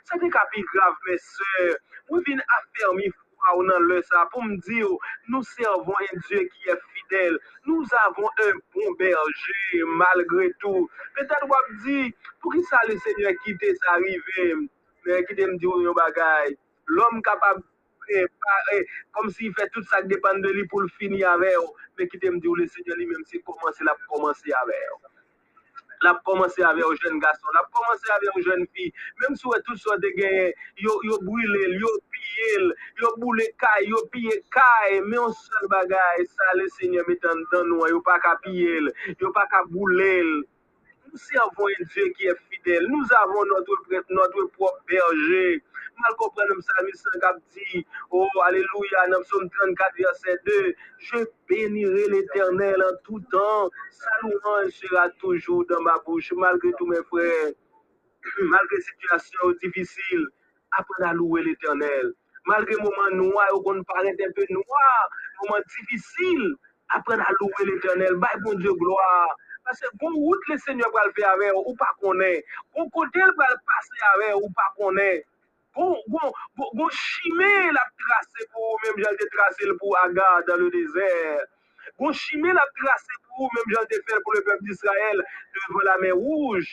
sa 0.08 0.16
te 0.22 0.30
kapi 0.32 0.62
grav 0.72 0.94
me 1.04 1.16
sè, 1.20 1.66
mwen 2.08 2.24
vin 2.24 2.40
afermi 2.56 3.10
fwa 3.12 3.52
ou 3.58 3.66
nan 3.68 3.84
lè 3.90 4.00
sa 4.08 4.24
pou 4.32 4.40
m 4.46 4.54
di 4.64 4.80
ou 4.86 4.96
nou 5.34 5.44
servon 5.50 6.00
en 6.08 6.24
Diyo 6.30 6.40
ki 6.54 6.72
e 6.72 6.78
fidèl, 6.86 7.36
nou 7.68 7.84
avon 8.06 8.32
un 8.46 8.64
bon 8.72 8.96
berger 9.02 9.84
malgré 10.00 10.48
tout. 10.64 10.88
Petè 11.18 11.42
wap 11.52 11.72
di, 11.84 12.08
pou 12.40 12.56
ki 12.56 12.64
sa 12.72 12.80
le 12.88 12.96
seigneur 13.04 13.36
kite 13.44 13.76
sa 13.82 14.00
rive, 14.00 14.48
kite 15.28 15.50
m 15.52 15.58
di 15.60 15.68
ou 15.68 15.84
yon 15.84 16.00
bagay, 16.00 16.56
l'om 16.96 17.20
kapab 17.28 17.60
kom 19.16 19.28
si 19.34 19.50
fè 19.56 19.68
tout 19.74 19.86
sa 19.90 20.02
depan 20.06 20.40
de 20.44 20.52
li 20.54 20.64
pou 20.70 20.84
l'fini 20.84 21.22
avè 21.24 21.52
ou, 21.60 21.74
men 21.98 22.08
ki 22.12 22.20
te 22.22 22.32
mdi 22.32 22.48
ou 22.48 22.58
le 22.58 22.66
seigne 22.70 22.96
li 22.98 23.06
menm 23.10 23.26
se 23.28 23.42
komanse 23.44 23.86
la 23.86 23.96
komanse 24.06 24.56
avè 24.62 24.80
ou. 24.94 25.12
La 26.04 26.12
komanse 26.28 26.64
avè 26.68 26.84
ou 26.84 26.96
jen 27.00 27.20
gason, 27.22 27.54
la 27.56 27.64
pou 27.66 27.80
komanse 27.80 28.12
avè 28.16 28.32
ou 28.34 28.44
jen 28.44 28.66
fi, 28.72 28.88
menm 29.22 29.36
sou 29.40 29.56
e 29.56 29.60
tout 29.66 29.80
sou 29.80 29.96
de 30.02 30.12
genye, 30.18 30.50
yo 30.84 31.20
bwile, 31.24 31.62
yo 31.80 31.92
piye, 32.12 32.50
yo 33.02 33.14
bwile 33.20 33.48
kay, 33.62 33.88
yo 33.92 34.02
piye 34.12 34.42
kay, 34.54 35.00
men 35.06 35.20
yon 35.20 35.38
sol 35.40 35.70
bagay, 35.72 36.26
sa 36.34 36.52
le 36.60 36.68
seigne 36.76 37.06
metan 37.08 37.46
dan 37.54 37.72
nou, 37.72 37.88
yo 37.90 38.02
pa 38.04 38.20
ka 38.22 38.36
piye, 38.44 38.84
yo 39.20 39.32
pa 39.36 39.48
ka 39.52 39.64
bwile, 39.72 40.44
nou 41.16 41.24
se 41.24 41.38
avon 41.40 41.72
en 41.72 41.86
Diyo 41.88 42.06
ki 42.16 42.28
e 42.28 42.34
fidèl, 42.50 42.84
nou 42.92 43.04
avon 43.16 43.48
notre 43.48 44.44
prop 44.56 44.76
berje, 44.90 45.62
mal 45.96 46.16
kompren 46.20 46.50
m 46.52 46.60
sa 46.60 46.82
mi 46.84 46.92
san 46.92 47.20
kap 47.22 47.38
di, 47.54 47.80
oh, 48.12 48.28
aleluya, 48.44 49.06
nam 49.08 49.24
som 49.24 49.48
34 49.48 49.96
verset 50.02 50.42
2, 50.44 50.74
je 51.08 51.22
benire 51.48 52.04
l'Eternel 52.12 52.84
an 52.84 52.98
tout 53.06 53.38
an, 53.40 53.72
sa 53.96 54.12
louan 54.24 54.68
sera 54.76 55.08
toujou 55.22 55.64
dan 55.70 55.80
ma 55.88 55.96
bouche, 56.04 56.36
malgre 56.36 56.74
tout 56.76 56.92
men 56.92 57.00
frè, 57.08 57.32
malgre 58.52 58.82
situasyon 58.90 59.48
ou 59.48 59.58
difisil, 59.64 60.28
apren 60.76 61.08
a 61.08 61.14
louwe 61.16 61.46
l'Eternel, 61.48 62.12
malgre 62.52 62.76
mouman 62.82 63.16
noua, 63.22 63.48
ou 63.56 63.64
kon 63.64 63.80
parent 63.88 64.24
un 64.28 64.36
peu 64.36 64.52
noua, 64.52 64.92
mouman 65.40 65.64
difisil, 65.78 66.44
apren 67.00 67.24
a 67.24 67.32
louwe 67.40 67.70
l'Eternel, 67.72 68.20
bay 68.20 68.40
bon 68.44 68.60
Dieu 68.60 68.76
gloa, 68.76 69.12
Pase 69.66 69.86
bon 69.98 70.12
wout 70.14 70.38
le 70.48 70.56
seigneur 70.58 70.90
pral 70.94 71.08
fe 71.14 71.24
ave 71.26 71.48
ou 71.58 71.74
pa 71.78 71.88
konen. 71.98 72.38
Bon 72.72 72.86
kote 72.94 73.18
l 73.18 73.32
pral 73.38 73.56
pase 73.66 74.04
ave 74.12 74.28
ou 74.38 74.50
pa 74.54 74.66
konen. 74.78 75.24
Bon, 75.74 75.96
bon, 76.06 76.32
bon, 76.56 76.68
bon 76.72 76.88
chime 76.88 77.48
bon 77.48 77.74
la 77.74 77.82
trase 78.02 78.46
pou, 78.52 78.78
mèm 78.84 79.02
jan 79.02 79.18
te 79.18 79.26
trase 79.34 79.66
l 79.66 79.74
pou 79.80 79.96
aga 80.04 80.28
dan 80.46 80.62
le 80.62 80.70
dezer. 80.70 81.42
Bon 81.98 82.14
chime 82.14 82.54
la 82.54 82.62
trase 82.78 83.18
pou, 83.26 83.50
mèm 83.56 83.74
jan 83.74 83.90
te 83.90 83.98
fer 84.06 84.22
pou 84.22 84.38
le 84.38 84.44
pep 84.46 84.62
d'Israël 84.68 85.24
devan 85.58 85.90
la 85.90 85.98
men 86.04 86.14
rouj. 86.22 86.70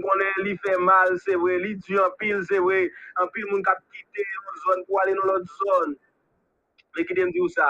Konen 0.00 0.42
li 0.48 0.56
fe 0.64 0.74
mal, 0.88 1.14
se 1.20 1.36
vwe, 1.36 1.60
li 1.62 1.76
di 1.84 2.00
an 2.00 2.16
pil, 2.18 2.40
se 2.48 2.64
vwe, 2.64 2.80
anpil 3.22 3.46
moun 3.52 3.62
kap 3.68 3.84
kite 3.92 4.24
yon 4.24 4.58
zon 4.64 4.84
pou 4.88 5.04
ale 5.04 5.14
nou 5.20 5.30
lot 5.34 5.54
zon. 5.60 5.94
Mè 6.96 7.04
ki 7.04 7.20
dem 7.20 7.30
di 7.36 7.44
ou 7.44 7.52
sa, 7.52 7.68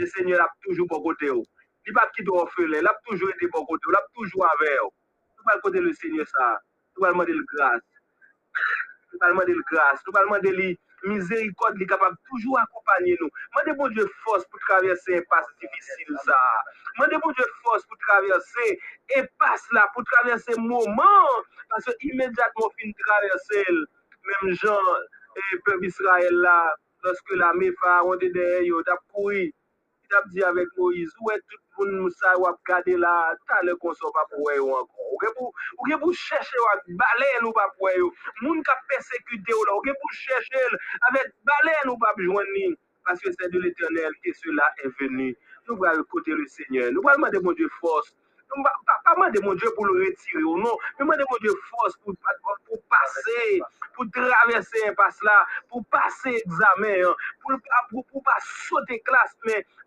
le 0.00 0.08
seigneur 0.16 0.42
ap 0.48 0.56
toujou 0.64 0.88
pou 0.88 0.96
bon 0.96 1.12
kote 1.12 1.34
ou. 1.36 1.44
Oh. 1.44 1.59
Li 1.86 1.96
pa 1.96 2.06
ki 2.14 2.26
do 2.26 2.36
ofele, 2.42 2.82
la 2.84 2.92
pou 3.00 3.14
toujou 3.14 3.32
ete 3.34 3.48
pou 3.52 3.68
kote 3.68 3.88
ou, 3.88 3.94
la 3.96 4.02
pou 4.08 4.22
toujou 4.22 4.46
ave 4.50 4.74
ou. 4.86 4.92
Tou 5.36 5.48
pal 5.48 5.64
kote 5.64 5.84
le 5.84 5.94
seigne 5.96 6.26
sa, 6.28 6.52
tou 6.94 7.06
pal 7.06 7.16
mande 7.16 7.36
l 7.36 7.42
grase. 7.54 8.00
Nou 9.10 9.18
palman 9.18 9.46
de 9.48 9.54
li 9.58 9.64
grase, 9.70 10.04
nou 10.06 10.14
palman 10.14 10.42
de 10.44 10.50
li 10.54 10.68
mizerikot 11.10 11.78
li 11.80 11.86
kapab 11.90 12.14
toujou 12.28 12.58
akopanyen 12.60 13.18
nou. 13.22 13.32
Mande 13.56 13.74
bon 13.78 13.94
Diyo 13.94 14.04
fos 14.24 14.44
pou 14.50 14.62
traverse 14.66 15.16
en 15.16 15.24
pas 15.32 15.46
difisil 15.62 16.18
sa. 16.26 16.36
Mande 17.00 17.18
bon 17.24 17.34
Diyo 17.34 17.46
fos 17.64 17.86
pou 17.88 17.98
traverse 18.06 18.68
en 19.18 19.30
pas 19.42 19.64
la, 19.76 19.86
pou 19.94 20.06
traverse 20.12 20.58
mouman. 20.60 21.48
Paso 21.72 21.94
imediat 22.10 22.54
moun 22.60 22.76
fin 22.78 22.94
traverse 23.02 23.64
el. 23.64 23.82
Mem 24.28 24.52
jan, 24.62 24.92
pep 25.66 25.88
Israel 25.88 26.40
la, 26.44 26.56
loske 27.06 27.40
la 27.40 27.54
me 27.56 27.72
fa, 27.82 28.00
wante 28.06 28.30
de 28.36 28.46
yo, 28.68 28.84
tap 28.86 29.02
koui, 29.16 29.48
tap 30.12 30.28
di 30.34 30.44
avek 30.44 30.70
Moïse, 30.76 31.16
ou 31.18 31.32
et 31.34 31.42
tout 31.48 31.62
moun 31.80 31.96
mousa 32.04 32.36
wap 32.44 32.60
gade 32.68 32.98
la, 33.00 33.14
ta 33.48 33.62
le 33.64 33.74
konso 33.80 34.12
pa 34.12 34.26
pou 34.30 34.50
weyo 34.50 34.68
ankon. 34.76 35.08
Ou 35.16 35.88
ge 35.88 35.96
pou 36.02 36.12
chèche 36.12 36.60
wak 36.66 36.84
ou 36.92 37.52
pa 37.56 37.66
pou 37.72 37.88
weyo. 37.88 38.12
Moun 38.42 38.62
ka 38.62 38.76
persekute 38.92 39.56
ou 39.56 39.64
la, 39.64 39.74
ou 39.78 39.84
ge 39.88 39.96
pou 39.96 40.16
chèche 40.20 40.64
el, 40.68 40.78
balen 41.48 41.92
ou 41.94 41.98
pa 41.98 42.12
pou 42.18 42.28
jwenni. 42.28 42.76
Paske 43.08 43.32
se 43.32 43.48
de 43.48 43.60
l'Eternel 43.64 44.12
ke 44.24 44.34
sou 44.36 44.52
la 44.52 44.68
e 44.84 44.92
veni. 45.00 45.30
Nou 45.68 45.80
wale 45.80 46.04
kote 46.12 46.36
le 46.36 46.46
Seigneur. 46.52 46.92
Nou 46.92 47.04
wale 47.06 47.22
mande 47.22 47.40
moun 47.40 47.56
Dieu 47.56 47.70
fos. 47.80 48.12
Pa 48.50 49.14
mande 49.16 49.40
moun 49.44 49.56
Dieu 49.56 49.72
pou 49.76 49.88
le 49.88 50.04
retire 50.04 50.44
ou 50.44 50.60
non. 50.60 50.76
Mande 51.00 51.24
moun 51.30 51.40
Dieu 51.40 51.56
fos 51.70 51.96
pou 52.04 52.14
pase, 52.92 53.40
pou 53.96 54.08
travesse 54.12 54.84
en 54.88 54.94
pas 55.00 55.16
la, 55.24 55.36
pou 55.72 55.82
pase 55.90 56.36
examen, 56.44 57.14
pou 57.42 58.24
pa 58.26 58.38
sote 58.68 59.00
klas, 59.08 59.36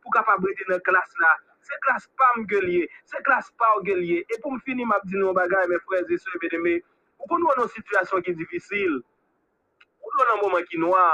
pou 0.02 0.16
kapabrete 0.18 0.70
nan 0.72 0.82
klas 0.88 1.20
la. 1.22 1.34
Se 1.64 1.78
klas 1.86 2.08
pa 2.20 2.28
m 2.38 2.44
ge 2.52 2.60
liye, 2.64 2.88
se 3.08 3.20
klas 3.24 3.50
pa 3.60 3.70
ou 3.78 3.84
ge 3.88 3.96
liye. 3.96 4.24
E 4.28 4.40
pou 4.44 4.52
m 4.52 4.60
fini 4.66 4.84
m 4.84 4.92
ap 4.96 5.06
di 5.08 5.20
nou 5.20 5.36
bagay 5.38 5.70
me 5.72 5.80
frez 5.86 6.04
freze 6.10 6.20
se 6.24 6.42
be 6.42 6.50
deme, 6.52 6.74
ou 7.22 7.30
kon 7.30 7.40
nou 7.40 7.54
an 7.54 7.62
nou 7.62 7.72
situasyon 7.72 8.26
ki 8.26 8.36
difisil, 8.42 8.98
ou 10.04 10.12
nou 10.12 10.26
an 10.26 10.30
nou 10.32 10.42
mouman 10.44 10.68
ki 10.68 10.82
noa, 10.84 11.06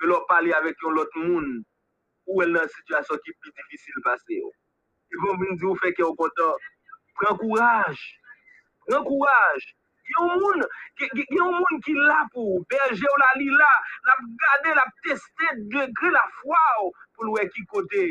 me 0.00 0.08
lò 0.08 0.22
pali 0.30 0.54
avek 0.56 0.80
yon 0.86 0.96
lot 0.96 1.20
moun, 1.20 1.50
ou 2.30 2.40
el 2.46 2.56
nan 2.56 2.72
situasyon 2.78 3.20
ki 3.26 3.36
pi 3.36 3.54
difisil 3.60 4.00
pase 4.08 4.40
yo. 4.40 4.48
E 5.12 5.20
pou 5.20 5.36
m 5.36 5.44
vin 5.44 5.60
di 5.60 5.68
ou 5.68 5.76
feke 5.84 6.06
ou 6.08 6.16
kontan, 6.16 6.66
pren 7.20 7.36
kouraj, 7.44 8.08
pren 8.88 9.04
kouraj. 9.04 9.70
Yon 10.12 10.32
moun, 10.40 10.64
yon 11.30 11.52
moun 11.54 11.78
ki 11.84 11.92
la 11.94 12.24
pou, 12.32 12.58
berje 12.72 13.06
ou 13.06 13.20
la 13.22 13.28
li 13.38 13.46
la, 13.52 13.70
la 14.08 14.16
gade, 14.40 14.74
la 14.76 14.84
teste, 15.04 15.52
degre 15.72 16.10
la 16.16 16.24
fwa 16.40 16.62
ou, 16.82 16.92
pou 17.14 17.28
lwe 17.28 17.46
ki 17.52 17.64
kote. 17.70 18.06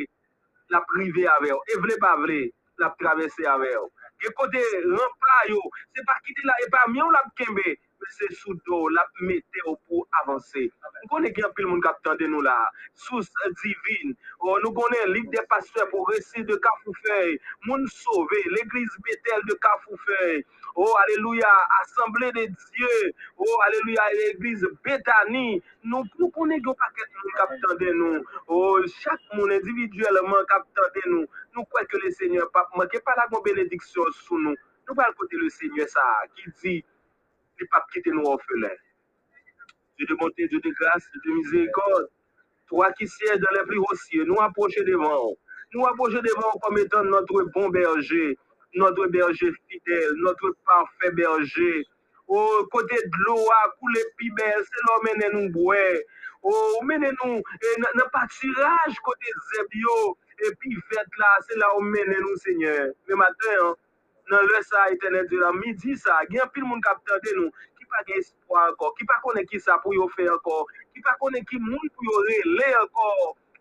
la 0.74 0.82
prive 0.94 1.28
avè 1.38 1.52
ou. 1.56 1.62
E 1.68 1.80
vle 1.84 1.98
pa 2.02 2.16
vle, 2.22 2.42
la 2.82 2.92
travesse 3.00 3.48
avè 3.48 3.72
ou. 3.80 3.92
E 4.22 4.32
kote 4.38 4.62
rampa 4.86 5.40
yo, 5.50 5.62
se 5.92 6.04
pa 6.08 6.18
kite 6.26 6.46
la, 6.48 6.58
e 6.64 6.70
pa 6.74 6.86
mi 6.92 7.02
ou 7.04 7.14
la 7.14 7.24
kembe, 7.38 7.76
se 8.16 8.30
sou 8.42 8.56
do, 8.68 8.82
la 8.96 9.06
mete 9.22 9.64
yo 9.66 9.76
pou 9.88 10.06
avanse. 10.22 10.68
Nou 10.98 11.12
konen 11.14 11.36
gen 11.38 11.54
pil 11.58 11.70
moun 11.70 11.84
kapitan 11.86 12.20
de 12.22 12.30
nou 12.32 12.46
la, 12.46 12.56
sous 13.08 13.30
divin, 13.64 14.16
nou 14.42 14.74
konen 14.78 15.14
lik 15.16 15.30
de 15.36 15.44
paswe 15.52 15.88
pou 15.94 16.10
resi 16.12 16.46
de 16.48 16.58
kafou 16.66 16.98
fey, 17.04 17.38
moun 17.68 17.86
sove, 17.94 18.42
l'eglise 18.56 19.06
betel 19.08 19.46
de 19.50 19.58
kafou 19.68 20.00
fey, 20.08 20.44
Oh, 20.76 20.94
aleluya, 21.04 21.52
asemble 21.82 22.32
de 22.32 22.48
Diyo. 22.48 23.12
Oh, 23.38 23.62
aleluya, 23.66 24.04
l'Eglise 24.16 24.68
Betani. 24.84 25.62
Nou 25.84 26.08
pou 26.16 26.32
konen 26.32 26.62
yo 26.64 26.74
paket 26.80 27.10
moun 27.18 27.36
kapitan 27.36 27.76
de 27.82 27.92
nou. 27.98 28.22
Oh, 28.48 28.80
chak 29.02 29.20
moun 29.36 29.52
individuelman 29.52 30.48
kapitan 30.48 30.94
de 30.96 31.04
nou. 31.10 31.28
Nou 31.52 31.68
kwek 31.68 31.92
le 32.00 32.12
Seigneur 32.16 32.48
pap. 32.56 32.72
Mwen 32.78 32.88
ke 32.94 33.02
pala 33.04 33.28
kon 33.34 33.44
benediksyon 33.44 34.16
sou 34.22 34.40
nou. 34.40 34.56
Nou 34.88 34.96
pal 34.96 35.12
kote 35.20 35.42
le 35.42 35.52
Seigneur 35.52 35.92
sa. 35.92 36.06
Ki 36.38 36.54
di, 36.64 36.78
li 37.62 37.70
pap 37.72 37.88
kite 37.94 38.18
nou 38.18 38.34
ofele. 38.34 38.74
Diyo 39.96 40.12
de 40.12 40.20
monte, 40.20 40.50
diyo 40.50 40.60
de 40.66 40.74
diyo 40.74 41.24
de 41.24 41.40
mizekot. 41.40 42.12
To 42.70 42.84
a 42.84 42.92
ki 42.98 43.08
siye 43.08 43.38
de 43.38 43.56
le 43.56 43.66
pli 43.70 43.80
hosye. 43.88 44.26
Nou 44.26 44.42
aposhe 44.42 44.84
devan. 44.88 45.36
Nou 45.74 45.88
aposhe 45.88 46.22
devan 46.26 46.58
kom 46.66 46.82
etan 46.82 47.14
notre 47.14 47.46
bon 47.54 47.70
berje. 47.70 48.34
notre 48.76 49.08
berger 49.08 49.52
fidèle, 49.70 50.12
notre 50.18 50.56
parfait 50.66 51.12
berger. 51.12 51.86
Oh, 52.28 52.68
côté 52.72 52.96
de 52.96 53.26
l'eau, 53.26 53.46
coule 53.80 53.98
pi 54.18 54.30
belle, 54.32 54.64
c'est 54.64 54.88
là 54.88 54.98
mène 55.04 55.32
nous 55.34 55.52
boire. 55.52 55.78
Oh, 56.44 56.80
mène 56.84 57.12
nous, 57.24 57.42
n'a 57.96 58.10
pas 58.12 58.26
tirage 58.40 58.96
côté 59.04 59.28
zebio, 59.54 60.18
et 60.46 60.56
puis 60.60 60.76
fête 60.90 61.08
là, 61.18 61.38
c'est 61.48 61.58
là 61.58 61.68
où 61.78 61.82
mène 61.82 62.16
nous, 62.22 62.36
Seigneur. 62.38 62.88
Mais 63.08 63.16
matin, 63.16 63.34
hein, 63.62 63.76
nan 64.32 64.48
lè 64.48 64.62
sa 64.64 64.88
etenè 64.94 65.26
di 65.30 65.40
la, 65.42 65.52
midi 65.58 65.96
sa, 66.00 66.22
gen 66.32 66.50
pil 66.56 66.66
moun 66.68 66.82
kap 66.86 67.04
tande 67.08 67.36
nou, 67.38 67.52
ki 67.78 67.88
pa 67.92 68.02
gen 68.08 68.24
espoi 68.24 68.64
anko, 68.70 68.92
ki 68.98 69.08
pa 69.10 69.20
konen 69.26 69.48
ki 69.52 69.60
sa 69.60 69.78
pou 69.84 69.96
yo 69.98 70.08
fe 70.16 70.28
anko, 70.32 70.64
ki 70.96 71.04
pa 71.06 71.18
konen 71.22 71.46
ki 71.50 71.60
moun 71.62 71.94
pou 71.94 72.10
yo 72.10 72.26
rele 72.30 72.74
anko, 72.82 73.08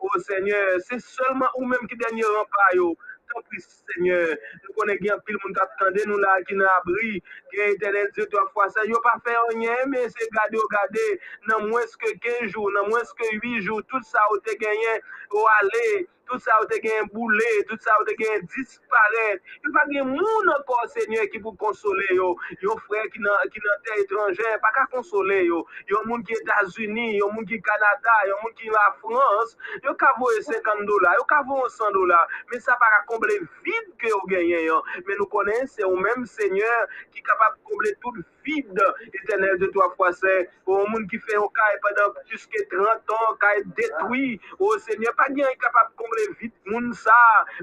o 0.01 0.09
oh, 0.09 0.19
seigneur, 0.25 0.79
se 0.87 0.97
solman 1.05 1.51
ou 1.59 1.67
menm 1.69 1.89
ki 1.91 1.99
denye 2.01 2.29
rampa 2.37 2.69
yo, 2.79 2.93
tan 3.31 3.45
pris 3.51 3.67
seigneur, 3.91 4.33
nou 4.63 4.77
konen 4.79 5.01
gen 5.03 5.21
pil 5.27 5.39
moun 5.43 5.57
kap 5.59 5.75
tande 5.83 6.07
nou 6.09 6.23
la, 6.23 6.39
ki 6.47 6.57
nan 6.61 6.71
abri, 6.79 7.19
gen 7.53 7.75
etenè 7.75 8.07
di 8.17 8.27
to 8.33 8.47
fwa 8.55 8.71
sa, 8.71 8.87
yo 8.89 9.03
pa 9.05 9.17
fe 9.27 9.35
anye, 9.43 9.75
men 9.93 10.07
se 10.15 10.31
gade 10.39 10.59
ou 10.63 10.73
gade, 10.73 11.07
nan 11.51 11.69
mwenske 11.69 12.15
15 12.31 12.55
jou, 12.55 12.71
nan 12.79 12.89
mwenske 12.89 13.35
8 13.37 13.61
jou, 13.67 13.83
tout 13.91 14.07
sa 14.09 14.25
ou 14.31 14.41
te 14.47 14.57
genyen, 14.63 15.05
ou 15.35 15.45
ale, 15.59 15.85
tout 16.31 16.39
sa 16.39 16.61
ou 16.63 16.67
te 16.71 16.79
gen 16.83 17.09
boule, 17.13 17.51
tout 17.69 17.81
sa 17.83 17.97
ou 18.01 18.07
te 18.07 18.15
gen 18.19 18.47
disparet, 18.55 19.43
yon 19.65 19.75
pa 19.75 19.83
gen 19.91 20.07
moun 20.13 20.53
ankon 20.55 20.93
seigneur, 20.95 21.27
ki 21.33 21.43
pou 21.43 21.59
konsole 21.59 22.07
yo, 22.15 22.31
yon 22.63 22.79
frè 22.87 23.03
ki 23.11 23.23
nan, 23.25 23.51
nan 23.67 23.83
ter 23.87 24.03
etranjen, 24.05 24.59
pa 24.63 24.71
ka 24.77 24.87
konsole 24.95 25.41
yo, 25.49 25.65
yon 25.91 26.07
moun 26.09 26.25
ki 26.27 26.39
Etasuni, 26.41 27.19
yon 27.19 27.35
moun 27.35 27.49
ki 27.51 27.59
Kanada, 27.67 28.17
yon 28.31 28.43
moun 28.45 28.55
ki 28.61 28.71
la 28.73 28.87
Frans, 29.03 29.57
yon 29.85 29.99
ka 30.01 30.13
voye 30.21 30.41
50 30.47 30.87
dola, 30.89 31.17
yon 31.19 31.29
ka 31.31 31.43
voye 31.51 31.69
100 31.75 31.93
dola, 31.99 32.21
men 32.53 32.63
sa 32.63 32.79
pa 32.81 32.93
ka 32.95 33.05
komble 33.11 33.41
vide 33.67 33.99
ke 34.01 34.15
yo 34.15 34.23
genyen 34.31 34.69
yo, 34.69 34.81
men 35.09 35.19
nou 35.19 35.29
konen 35.35 35.67
se 35.71 35.83
ou 35.89 35.99
menm 35.99 36.27
seigneur 36.31 36.87
ki 37.11 37.27
kapap 37.27 37.59
komble 37.67 37.93
tout 38.05 38.15
vide, 38.17 38.31
etenel 38.47 39.59
de 39.61 39.69
to 39.75 39.83
a 39.85 39.91
fwase. 39.97 40.35
Ou 40.67 40.87
moun 40.91 41.07
ki 41.11 41.21
fe 41.25 41.37
yo 41.37 41.49
ka 41.57 41.69
e 41.75 41.79
padan 41.85 42.15
pluske 42.21 42.65
30 42.73 43.15
an, 43.17 43.37
ka 43.43 43.53
e 43.59 43.65
detwi. 43.79 44.39
Ou 44.59 44.79
seigneur, 44.87 45.15
pa 45.19 45.29
gen 45.31 45.45
yon 45.45 45.61
kapap 45.63 45.93
komble 46.01 46.27
vite 46.41 46.57
moun 46.71 46.91
sa, 46.95 47.17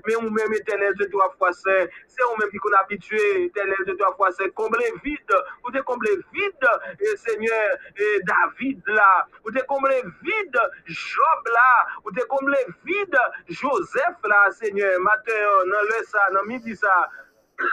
men 0.05 0.19
ou 0.19 0.31
men 0.33 0.55
etenel 0.57 0.95
de 0.99 1.07
to 1.11 1.21
a 1.23 1.29
fwase, 1.37 1.77
se 2.11 2.25
ou 2.27 2.37
men 2.39 2.51
pi 2.51 2.61
kon 2.63 2.75
abitue 2.81 3.23
etenel 3.45 3.85
de 3.87 3.95
to 3.97 4.07
a 4.07 4.13
fwase, 4.19 4.49
komble 4.59 4.89
vide, 5.05 5.41
ou 5.63 5.73
te 5.75 5.83
komble 5.87 6.13
vide 6.35 6.73
e 6.99 7.15
seigneur, 7.23 7.77
e 7.95 8.11
David 8.27 8.91
la, 8.97 9.11
ou 9.45 9.53
te 9.55 9.63
komble 9.69 10.01
vide 10.25 10.65
Job 10.87 11.51
la, 11.53 11.69
ou 12.03 12.15
te 12.15 12.25
komble 12.31 12.59
vide 12.87 13.23
Joseph 13.47 14.27
la, 14.31 14.43
seigneur, 14.59 14.99
maten 15.05 15.71
nan 15.71 15.89
le 15.91 16.03
sa, 16.11 16.27
nan 16.35 16.47
midi 16.49 16.75
sa 16.77 16.97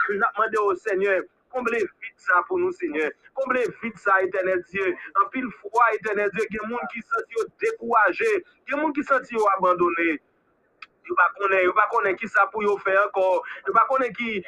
nan 0.09 0.29
mande 0.37 0.57
ou 0.63 0.75
seigneur 0.75 1.23
komble 1.55 1.81
vide 1.81 2.27
sa 2.27 2.43
pou 2.49 2.59
nou 2.61 2.75
seigneur 2.75 3.09
komble 3.39 3.63
vide 3.81 4.03
sa 4.03 4.19
etenel 4.27 4.61
die 4.69 4.85
an 4.91 5.31
pil 5.33 5.49
fwa 5.63 5.89
etenel 5.97 6.31
die, 6.35 6.47
gen 6.53 6.69
moun 6.69 6.93
ki 6.93 7.03
santi 7.07 7.39
yo 7.39 7.49
dekouaje, 7.63 8.31
gen 8.69 8.83
moun 8.83 8.95
ki 8.95 9.07
santi 9.07 9.39
yo 9.39 9.47
abandone 9.55 10.15
Yo 11.05 11.13
pa 11.15 11.29
konen, 11.37 11.61
yo 11.61 11.73
pa 11.77 11.85
konen 11.91 12.17
ki 12.17 12.27
sa 12.27 12.47
pou 12.49 12.65
yo 12.65 12.73
fe 12.81 12.93
ankon. 12.97 13.41
Yo 13.67 13.73
pa 13.77 13.85
konen 13.89 14.13
ki 14.17 14.41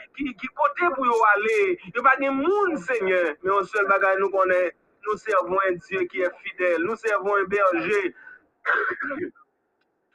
kote 0.58 0.90
pou 0.96 1.06
yo 1.06 1.18
ale. 1.34 1.78
Yo 1.94 2.02
pa 2.02 2.16
gen 2.18 2.34
moun, 2.40 2.78
seigneur. 2.82 3.36
Men 3.44 3.54
yon 3.54 3.68
sel 3.70 3.86
bagay 3.92 4.18
nou 4.18 4.34
konen, 4.34 4.72
nou 5.06 5.22
servon 5.22 5.62
en 5.70 5.78
Diyo 5.86 6.02
ki 6.10 6.26
e 6.26 6.32
fidel. 6.42 6.88
Nou 6.88 6.98
servon 6.98 7.44
en 7.44 7.52
berje. 7.52 8.02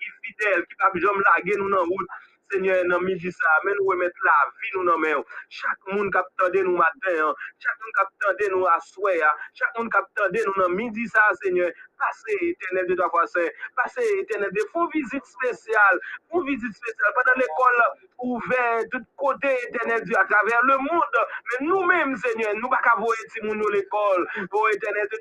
Ki 0.02 0.10
fidel, 0.26 0.66
ki 0.66 0.80
pa 0.82 0.90
jom 0.98 1.22
lage 1.28 1.58
nou 1.60 1.70
nan 1.70 1.86
wout. 1.86 2.18
Seigneur, 2.52 2.84
nan 2.86 3.04
mi 3.04 3.16
di 3.18 3.32
sa, 3.32 3.52
men 3.64 3.76
nou 3.80 3.90
we 3.90 3.96
met 4.02 4.18
la 4.28 4.36
vi 4.60 4.72
nou 4.76 4.84
nan 4.90 5.00
men. 5.02 5.24
Chak 5.58 5.78
moun 5.92 6.10
kap 6.14 6.28
tande 6.40 6.62
nou 6.66 6.76
maten. 6.78 7.32
Chak 7.64 7.78
moun 7.80 7.94
kap 7.98 8.10
tande 8.24 8.50
nou 8.54 8.68
aswe. 8.76 9.16
Chak 9.58 9.78
moun 9.78 9.90
kap 9.90 10.10
tande 10.20 10.44
nou 10.46 10.56
nan 10.60 10.76
mi 10.76 10.90
di 10.94 11.06
sa, 11.14 11.24
seigneur. 11.42 11.72
Pase 12.02 12.34
etenel 12.48 12.86
de 12.88 12.96
ta 12.98 13.06
fwase, 13.12 13.44
pase 13.78 14.02
etenel 14.18 14.50
de 14.56 14.64
foun 14.72 14.88
vizit 14.94 15.24
spesyal, 15.30 16.00
foun 16.28 16.46
vizit 16.48 16.74
spesyal, 16.74 17.12
padan 17.18 17.38
l'ekol 17.38 17.78
ouve, 18.26 18.64
tout 18.90 19.06
kote 19.22 19.52
etenel 19.68 20.02
di 20.08 20.16
a 20.18 20.24
traver 20.30 20.66
le 20.66 20.78
moun, 20.82 21.20
men 21.52 21.64
nou 21.68 21.86
menm 21.86 22.16
senyen, 22.24 22.58
nou 22.58 22.72
baka 22.72 22.96
voye 22.98 23.28
ti 23.30 23.44
moun 23.46 23.60
nou 23.62 23.70
l'ekol, 23.74 24.26
voye 24.50 24.74
etenel 24.78 25.10
de 25.14 25.20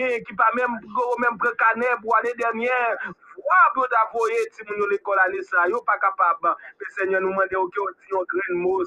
gen 0.00 0.24
ki 0.24 0.36
pa 0.40 0.48
menm 0.56 1.40
prekane 1.44 1.92
pou 2.02 2.16
ane 2.20 2.32
denyen, 2.40 3.12
wap 3.46 3.76
yo 3.76 3.88
ta 3.92 4.06
voye 4.14 4.46
ti 4.56 4.64
moun 4.68 4.80
nou 4.80 4.92
l'ekol 4.94 5.20
ane 5.26 5.44
sa, 5.50 5.68
yo 5.68 5.82
pa 5.84 5.98
kapab, 6.00 6.40
pe 6.80 7.10
nou 7.12 7.34
mande 7.36 7.52
yo 7.52 7.66
ki 7.68 7.84
yo 8.14 8.24
gren 8.32 8.62
mou 8.64 8.80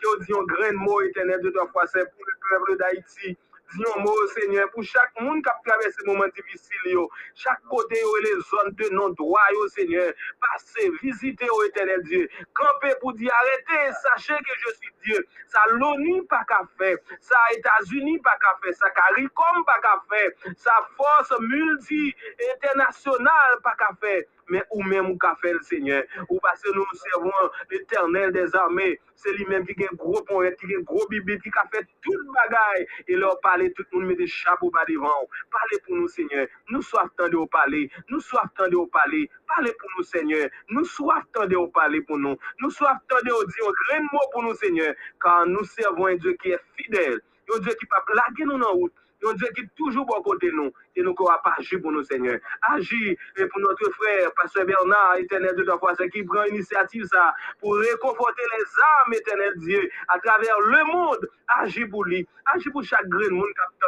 ki 0.00 0.32
yo 0.32 0.42
gren 0.48 0.76
mou 0.76 1.00
etenel 1.04 1.40
de 1.42 1.52
ta 1.56 1.66
fwase 1.72 2.04
pou 2.12 2.28
le 2.28 2.34
preble 2.46 2.76
da 2.80 2.90
iti, 2.96 3.36
Diyon 3.74 3.98
mou, 4.04 4.26
Seigneur, 4.34 4.68
pou 4.70 4.82
chak 4.86 5.10
moun 5.20 5.42
kap 5.42 5.58
kave 5.66 5.90
se 5.90 6.04
mouman 6.06 6.30
divisil 6.36 6.84
yo, 6.92 7.08
chak 7.34 7.58
kote 7.70 7.98
yo 7.98 8.10
e 8.18 8.20
le 8.22 8.32
zon 8.46 8.68
de 8.78 8.86
non 8.94 9.10
doa 9.18 9.42
yo, 9.56 9.62
Seigneur, 9.74 10.10
pase, 10.44 10.84
vizite 11.02 11.44
yo 11.50 11.56
etenel 11.66 12.02
Diyo, 12.06 12.22
kampe 12.54 12.90
pou 13.02 13.10
di 13.18 13.26
arete, 13.40 13.78
sache 14.04 14.36
ke 14.38 14.54
je 14.62 14.70
si 14.76 14.88
Diyo, 15.02 15.18
sa 15.50 15.60
l'ONU 15.74 16.16
pa 16.30 16.40
ka 16.46 16.60
fe, 16.78 16.90
sa 17.18 17.38
Etats-Unis 17.56 18.22
pa 18.22 18.34
ka 18.42 18.52
fe, 18.62 18.70
sa 18.78 18.88
Karikom 18.94 19.56
pa 19.66 19.76
ka 19.82 19.94
fe, 20.12 20.24
sa 20.62 20.74
force 20.94 21.34
multi-internasyonal 21.42 23.58
pa 23.66 23.74
ka 23.82 23.90
fe, 23.98 24.14
men 24.52 24.64
ou 24.70 24.86
men 24.86 25.04
mou 25.08 25.18
ka 25.22 25.34
fe, 25.42 25.54
Seigneur, 25.68 26.04
ou 26.28 26.40
pase 26.44 26.72
nou 26.76 27.00
servon 27.02 27.50
eternel 27.80 28.32
des 28.36 28.54
armè, 28.58 28.92
se 29.16 29.32
li 29.36 29.46
men 29.48 29.64
ki 29.66 29.76
gen 29.78 29.98
gro 30.00 30.20
ponret, 30.28 30.58
ki 30.60 30.70
gen 30.70 30.84
gro 30.88 31.06
bibit, 31.10 31.42
ki 31.44 31.52
ka 31.54 31.64
fe 31.72 31.82
tout 32.04 32.32
bagay, 32.36 32.86
e 33.08 33.18
lor 33.18 33.38
pa 33.42 33.56
tout 33.76 33.86
moun 33.92 34.06
mè 34.06 34.14
de 34.16 34.26
chabou 34.26 34.70
ba 34.70 34.84
devan 34.88 35.12
ou. 35.22 35.28
Parle 35.54 35.78
pou 35.84 35.96
nou, 35.96 36.08
seigneur. 36.08 36.46
Nou 36.70 36.82
soaf 36.82 37.10
tande 37.18 37.36
ou 37.38 37.48
pale. 37.52 37.86
Nou 38.10 38.20
soaf 38.20 38.52
tande 38.58 38.76
ou 38.76 38.90
pale. 38.92 39.24
Parle 39.50 39.72
pou 39.80 39.92
nou, 39.94 40.04
seigneur. 40.04 40.50
Nou 40.70 40.84
soaf 40.84 41.24
tande 41.36 41.56
ou 41.58 41.70
pale 41.72 42.02
pou 42.08 42.20
nou. 42.20 42.38
Nou 42.60 42.70
soaf 42.74 43.00
tande 43.10 43.32
ou 43.32 43.48
diyo 43.52 43.72
gren 43.82 44.06
mò 44.12 44.22
pou 44.34 44.44
nou, 44.46 44.58
seigneur. 44.62 44.94
Kan 45.24 45.52
nou 45.54 45.64
servon 45.76 46.14
yon 46.14 46.22
diyo 46.22 46.36
ki 46.42 46.54
e 46.56 46.60
fidèl. 46.78 47.18
Yon 47.50 47.64
diyo 47.64 47.76
ki 47.80 47.90
pa 47.92 48.02
plage 48.10 48.48
nou 48.48 48.60
nan 48.62 48.72
ou. 48.74 48.92
Yon 49.22 49.38
diyo 49.40 49.52
ki 49.56 49.66
toujou 49.76 50.04
bo 50.04 50.20
kote 50.22 50.50
nou. 50.52 50.72
et 50.96 51.02
nous 51.02 51.14
qu'on 51.14 51.26
pas 51.26 51.54
agir 51.58 51.80
pour 51.80 51.92
nous, 51.92 52.02
Seigneur. 52.02 52.38
Agis 52.62 53.16
pour 53.36 53.60
notre 53.60 53.90
frère, 53.92 54.32
Pasteur 54.34 54.64
Bernard, 54.64 55.16
éternel 55.16 55.54
de 55.54 55.62
ta 55.62 55.78
foi, 55.78 55.94
qui 56.12 56.22
prend 56.24 56.44
initiative 56.44 57.04
ça 57.04 57.34
pour 57.60 57.76
réconforter 57.76 58.42
les 58.58 58.64
âmes, 58.64 59.12
éternel 59.12 59.52
Dieu, 59.58 59.90
à 60.08 60.18
travers 60.18 60.58
le 60.60 60.84
monde. 60.92 61.28
Agis 61.48 61.86
pour 61.86 62.04
lui. 62.04 62.26
Agis 62.54 62.70
pour 62.70 62.82
chaque 62.82 63.06
grain 63.08 63.26
de 63.26 63.30
monde 63.30 63.46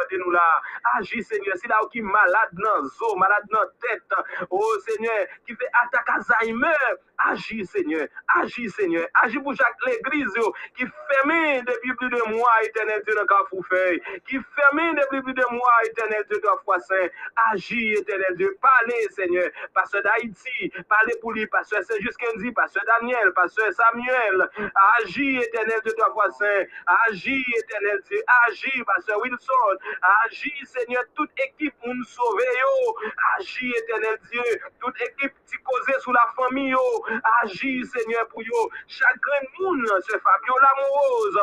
qui 0.09 0.15
a 0.15 0.17
nous 0.19 0.31
là. 0.31 0.61
Agis, 0.97 1.23
Seigneur. 1.23 1.55
C'est 1.57 1.67
là 1.67 1.79
qui 1.91 1.99
est 1.99 2.01
malade 2.01 2.49
dans 2.53 2.85
zo, 2.85 3.15
malade 3.15 3.43
dans 3.49 3.65
tête. 3.81 4.03
Oh, 4.49 4.75
Seigneur, 4.87 5.25
qui 5.45 5.55
fait 5.55 5.69
attaque 5.83 6.09
Alzheimer. 6.09 6.67
Agis, 7.27 7.65
Seigneur. 7.65 8.07
Agis, 8.35 8.69
Seigneur. 8.69 9.07
Agis 9.21 9.39
pour 9.39 9.55
chaque 9.55 9.75
église 9.87 10.31
yo, 10.35 10.53
qui 10.75 10.85
fermée 11.09 11.61
depuis 11.63 11.93
plus 11.95 12.09
de 12.09 12.21
mois, 12.29 12.63
éternel 12.63 13.01
Dieu, 13.05 13.15
dans 13.15 13.23
le 13.23 13.63
feuille. 13.63 14.01
Qui 14.27 14.39
fermée 14.55 14.93
depuis 14.95 15.21
plus 15.21 15.33
de 15.33 15.43
mois, 15.51 15.73
éternel 15.85 16.23
Dieu, 16.29 16.39
dans 16.43 16.57
foi 16.63 16.79
saint. 16.79 17.07
Agis, 17.51 17.93
éternel 17.93 18.35
Dieu. 18.37 18.57
Parlez, 18.61 19.07
Seigneur. 19.11 19.49
Pasteur 19.73 20.01
d'Haïti. 20.03 20.71
Parlez 20.87 21.15
pour 21.21 21.33
lui. 21.33 21.45
Pasteur 21.47 21.83
Saint-Just 21.83 22.17
Pasteur 22.55 22.83
Daniel. 22.85 23.33
Pasteur 23.33 23.71
Samuel. 23.73 24.49
Agis, 24.99 25.37
éternel 25.37 25.79
Dieu, 25.83 25.93
dans 25.97 26.13
foi 26.13 26.29
saint. 26.31 26.63
Agis, 27.07 27.45
éternel 27.57 28.01
Dieu. 28.09 28.21
Agis, 28.47 28.83
Pasteur 28.85 29.19
Wilson. 29.21 29.77
Agis, 30.25 30.65
Seigneur. 30.65 31.03
Toute 31.15 31.31
équipe 31.37 31.73
nous 31.85 32.03
sauver. 32.03 32.45
Agis, 33.37 33.73
éternel 33.77 34.17
Dieu. 34.31 34.43
Toute 34.79 35.01
équipe 35.01 35.33
qui 35.47 35.57
cause 35.63 35.85
sous 36.01 36.13
la 36.13 36.25
famille, 36.35 36.69
yo. 36.69 36.79
Agis, 37.43 37.85
Seigneur, 37.85 38.27
pour 38.29 38.43
yo. 38.43 38.69
Chaque 38.87 39.15
monde, 39.59 39.87
ce 40.07 40.17
Fabio 40.17 40.53
Lamoureuse. 40.59 41.39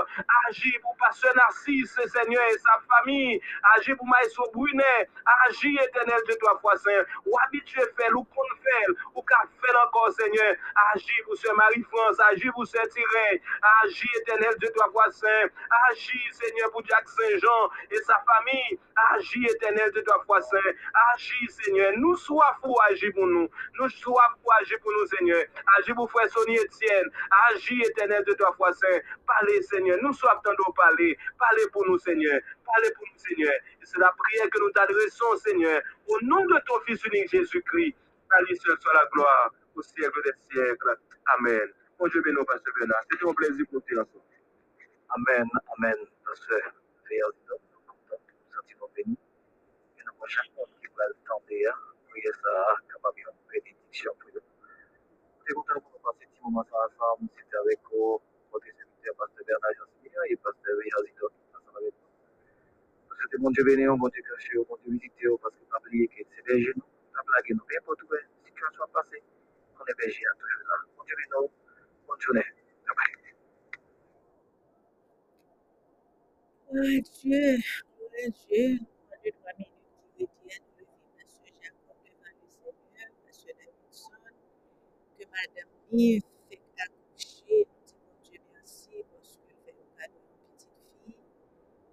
Agis 0.49 0.79
pour 0.83 0.97
Pasteur 0.97 1.35
Narcisse, 1.37 1.99
Seigneur, 2.07 2.43
et 2.51 2.59
sa 2.59 2.81
famille. 2.89 3.41
Agis 3.77 3.95
pour 3.95 4.07
Maïso 4.07 4.51
Brunet. 4.53 5.09
Agis, 5.49 5.77
éternel 5.83 6.21
de 6.29 6.35
toi, 6.35 6.59
foi 6.61 6.77
saint. 6.77 7.05
Ou 7.27 7.37
habitué 7.45 7.83
faire, 7.97 8.15
ou 8.17 8.25
qu'on 8.25 8.57
fait, 8.63 8.87
ou 9.15 9.23
qu'a 9.23 9.43
fait 9.61 9.77
encore, 9.77 10.11
Seigneur. 10.13 10.55
Agis 10.95 11.23
pour 11.25 11.37
ce 11.37 11.53
Marie-France. 11.53 12.21
Agis 12.31 12.51
pour 12.51 12.67
ce 12.67 12.79
Tiré. 12.89 13.43
Agis, 13.83 14.11
éternel 14.21 14.55
de 14.61 14.67
toi, 14.69 14.89
foi 14.93 15.11
saint. 15.11 15.49
Agis, 15.91 16.29
Seigneur, 16.33 16.71
pour 16.71 16.85
Jacques 16.87 17.09
Saint-Jean 17.09 17.71
et 17.91 17.99
sa 17.99 18.23
famille. 18.27 18.79
Agis, 19.15 19.47
éternel 19.47 19.91
de 19.93 20.01
toi, 20.01 20.23
foi 20.27 20.41
saint. 20.41 20.59
Agis, 21.15 21.49
Seigneur. 21.51 21.93
Nous 21.97 22.17
soif 22.17 22.57
pour 22.63 22.81
agir 22.91 23.13
pour 23.15 23.27
nous. 23.27 23.49
Nous 23.79 23.89
soif 23.89 24.33
pour 24.43 24.53
agir 24.55 24.79
pour 24.81 24.93
nous, 24.93 25.07
Seigneur. 25.07 25.45
Agis 25.79 25.95
pour 25.95 26.11
frère 26.11 26.29
Sonny 26.31 26.57
Etienne. 26.59 27.09
Agis, 27.51 27.83
éternel 27.83 28.25
de 28.25 28.35
toi, 28.35 28.53
foi 28.57 28.73
saint. 28.73 29.01
Parlez, 29.27 29.63
Seigneur. 29.63 29.99
Nous 30.03 30.13
soif 30.13 30.39
tantôt 30.45 30.73
parler. 30.73 31.17
Parlez 31.39 31.65
pour 31.73 31.87
nous, 31.87 31.99
Seigneur. 31.99 32.41
Parlez 32.65 32.91
pour 32.93 33.05
nous, 33.13 33.19
Seigneur. 33.19 33.53
C'est 33.83 33.99
la 33.99 34.13
prière 34.17 34.51
que 34.51 34.59
nous 34.61 34.71
t'adressons, 34.71 35.37
Seigneur. 35.39 35.81
Au 36.09 36.19
nom 36.23 36.45
de 36.47 36.59
ton 36.67 36.81
Fils 36.87 37.05
unique 37.05 37.31
Jésus-Christ. 37.31 37.97
À 38.31 38.43
lui 38.43 38.57
seul 38.57 38.77
soit 38.81 38.95
la 38.95 39.07
gloire 39.13 39.55
au 39.77 39.83
siècle 39.83 40.21
des 40.25 40.33
siècles. 40.51 40.99
Amen. 41.39 41.69
Bon 41.99 42.09
Dieu 42.09 42.21
béni, 42.23 42.37
Pasteur 42.47 42.75
Bernard. 42.79 43.03
C'était 43.11 43.29
un 43.29 43.35
plaisir 43.35 43.65
pour 43.71 43.85
te 43.85 43.95
ensemble. 43.95 44.25
Amen, 45.11 45.49
amen, 45.79 45.97
pasteur. 46.25 46.75
Nous 47.11 47.49
sommes 47.49 48.19
sentiments 48.55 48.91
bénis. 48.97 49.19
Et 49.99 50.03
nous 50.05 50.27
chaque 50.27 50.51
monde 50.57 50.69
qui 50.81 50.89
va 50.97 51.07
le 51.09 51.15
tenter, 51.27 51.65
prier 52.11 52.33
ça, 52.43 52.77
bénédiction 53.53 54.13
pour 54.21 54.31
nous. 54.35 54.46
Pour 55.55 55.65
nous 55.65 55.99
passer 56.03 56.27
ce 56.35 56.43
moment 56.43 56.61
ensemble. 56.61 57.29
C'était 57.39 57.57
avec 57.57 57.79
vous, 57.91 58.21
votre 58.51 58.67
serviteur, 58.67 59.15
pasteur 59.17 59.45
Bernard 59.47 59.75
Jansier 59.79 60.11
et 60.31 60.37
pasteur 60.37 60.75
Yazidon, 60.75 61.31
ensemble 61.55 61.79
avec 61.79 61.95
nous. 61.95 63.17
C'était 63.23 63.39
mon 63.39 63.51
Dieu 63.51 63.65
béni, 63.65 63.87
mon 63.87 64.09
Dieu 64.09 64.23
caché, 64.23 64.59
mon 64.59 64.77
Dieu 64.83 64.93
visité, 64.93 65.27
parce 65.41 65.55
que 65.55 65.65
pas 65.71 65.79
oublier 65.79 66.09
que 66.09 66.23
c'est 66.35 66.45
berger 66.45 66.73
nous, 66.75 66.83
pas 67.15 67.23
blaguer 67.27 67.55
nous, 67.55 67.65
peu 67.65 67.77
importe 67.79 68.03
où 68.03 68.13
la 68.13 68.21
situation 68.45 68.83
a 68.83 68.89
passé, 68.89 69.23
on 69.79 69.85
est 69.87 69.93
à 69.93 70.35
toujours 70.35 70.67
là. 70.67 70.77
Mon 70.99 71.05
Dieu 71.05 71.15
journée. 72.27 72.45
Bye 72.87 72.97
bye. 72.97 73.13
Gloire 76.71 76.87
à 76.87 77.01
Dieu, 77.07 77.63
à 78.19 78.31
Dieu. 78.31 78.79
Moins 79.07 79.19
de 79.25 79.31
trois 79.31 79.53
minutes 79.59 79.79
qui 80.17 80.25
retiennent 80.25 80.67
le 80.79 80.85
vie, 80.85 81.07
Monsieur 81.15 81.55
Jacob 81.63 81.99
devant 82.03 82.35
le 82.35 82.47
Seigneur, 82.51 83.11
Monsieur 83.27 83.53
Davidson, 83.55 84.11
que 85.19 85.25
Madame 85.37 85.69
Yves 85.93 86.23
fait 86.49 86.61
accoucher. 86.79 87.67
Nous 87.69 87.85
disons 87.85 87.97
Dieu 88.25 88.41
merci 88.55 88.89
parce 89.13 89.37
que 89.37 89.53
fait 89.67 89.77
au 89.77 90.01
cadeau 90.01 90.17
une 90.33 90.57
petite 90.57 90.71
fille, 91.05 91.15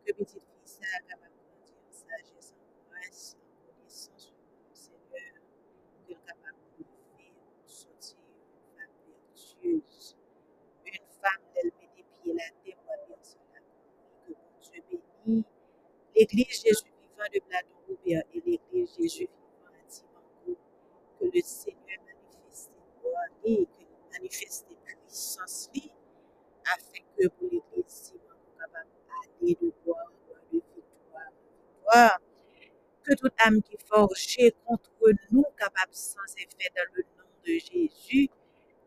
que 0.05 0.13
petite 0.13 0.43
fille 0.43 0.63
ça 0.63 0.87
capable 1.09 1.33
de 1.35 1.43
grandir 1.51 1.75
en 1.83 1.91
sagesse, 1.91 2.53
en 2.55 2.89
grâce, 2.89 3.35
en 3.35 3.67
connaissance 3.67 4.31
du 4.31 4.75
Seigneur, 4.79 5.35
qu'elle 6.07 6.17
capable 6.25 6.57
de 6.79 6.85
faire 6.85 7.35
sortir 7.67 8.17
une 8.23 8.79
femme 8.79 8.95
vertueuse, 9.11 10.15
une 10.85 11.07
femme, 11.21 11.43
elle 11.57 11.71
met 11.81 11.89
des 11.97 12.05
pieds 12.23 12.33
la 12.33 12.49
terre, 12.63 12.79
moi 12.85 12.95
bien 13.09 13.17
cela, 13.23 13.59
que 14.25 14.31
bon 14.31 14.55
Dieu 14.61 14.83
bénit 15.25 15.45
l'Église 16.15 16.63
Jésus 16.63 16.91
vivant 17.01 17.29
de 17.33 17.39
Platon 17.41 17.75
Robert 17.89 18.23
et 18.33 18.41
l'Église 18.45 18.95
Jésus 18.97 19.27
vivant 19.27 19.67
à 19.67 19.89
Timango, 19.89 20.57
que 21.19 21.25
le 21.25 21.41
Seigneur 21.43 21.82
et 23.45 23.65
que 23.65 23.81
nous 23.81 24.09
manifeste 24.11 24.67
puissance 25.13 25.69
li, 25.73 25.91
afin 26.65 27.03
que 27.15 27.27
pour 27.27 27.49
l'Église 27.51 28.01
Timango 28.03 28.49
capable 28.57 28.89
d'aller 29.07 29.55
de 29.61 29.71
gloire 29.83 30.11
gloire, 30.25 30.41
de 30.51 30.57
victoire 30.57 31.29
victoire, 31.77 32.19
que 33.03 33.15
toute 33.15 33.33
âme 33.45 33.61
qui 33.61 33.75
est 33.75 33.87
forgée 33.87 34.55
contre 34.65 34.89
nous, 35.31 35.43
capable 35.57 35.93
sans 35.93 36.25
effet 36.37 36.71
dans 36.75 36.89
le 36.93 37.03
nom 37.17 37.29
de 37.45 37.53
Jésus, 37.53 38.29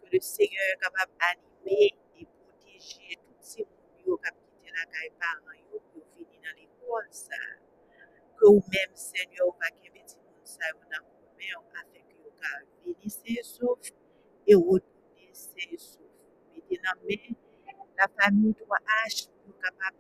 que 0.03 0.09
le 0.13 0.21
Seigneur 0.21 0.63
est 0.75 0.81
capable 0.83 1.13
d'animer 1.21 1.95
et 2.19 2.27
protéger 2.27 3.17
tous 3.23 3.37
ces 3.41 3.67
gens 4.05 4.17
qui 4.17 4.71
la 4.73 4.85
caille 4.91 5.13
parents, 5.21 5.59
yo, 5.71 5.81
pour 5.93 6.03
venir 6.17 6.41
dans 6.43 6.61
l'école, 6.61 7.09
ça. 7.11 7.37
Que 8.37 8.47
ou 8.47 8.63
même, 8.73 8.95
Seigneur, 8.95 9.47
va 9.61 9.71
des 9.71 9.99
gens 9.99 10.19
ça, 10.45 10.65
vos 10.75 10.81
mains, 10.91 11.63
afin 11.73 11.99
que 11.99 12.85
vous 12.85 12.95
venir 12.95 13.45
sains 13.45 14.06
et 14.47 14.55
retourner 14.55 15.31
sains 15.33 15.71
et 15.73 15.79
saufs. 15.79 16.01
Mettez 16.55 16.81
la 17.99 18.09
famille 18.23 18.53
3H 18.53 19.29
pour 19.45 19.59
capable 19.61 19.97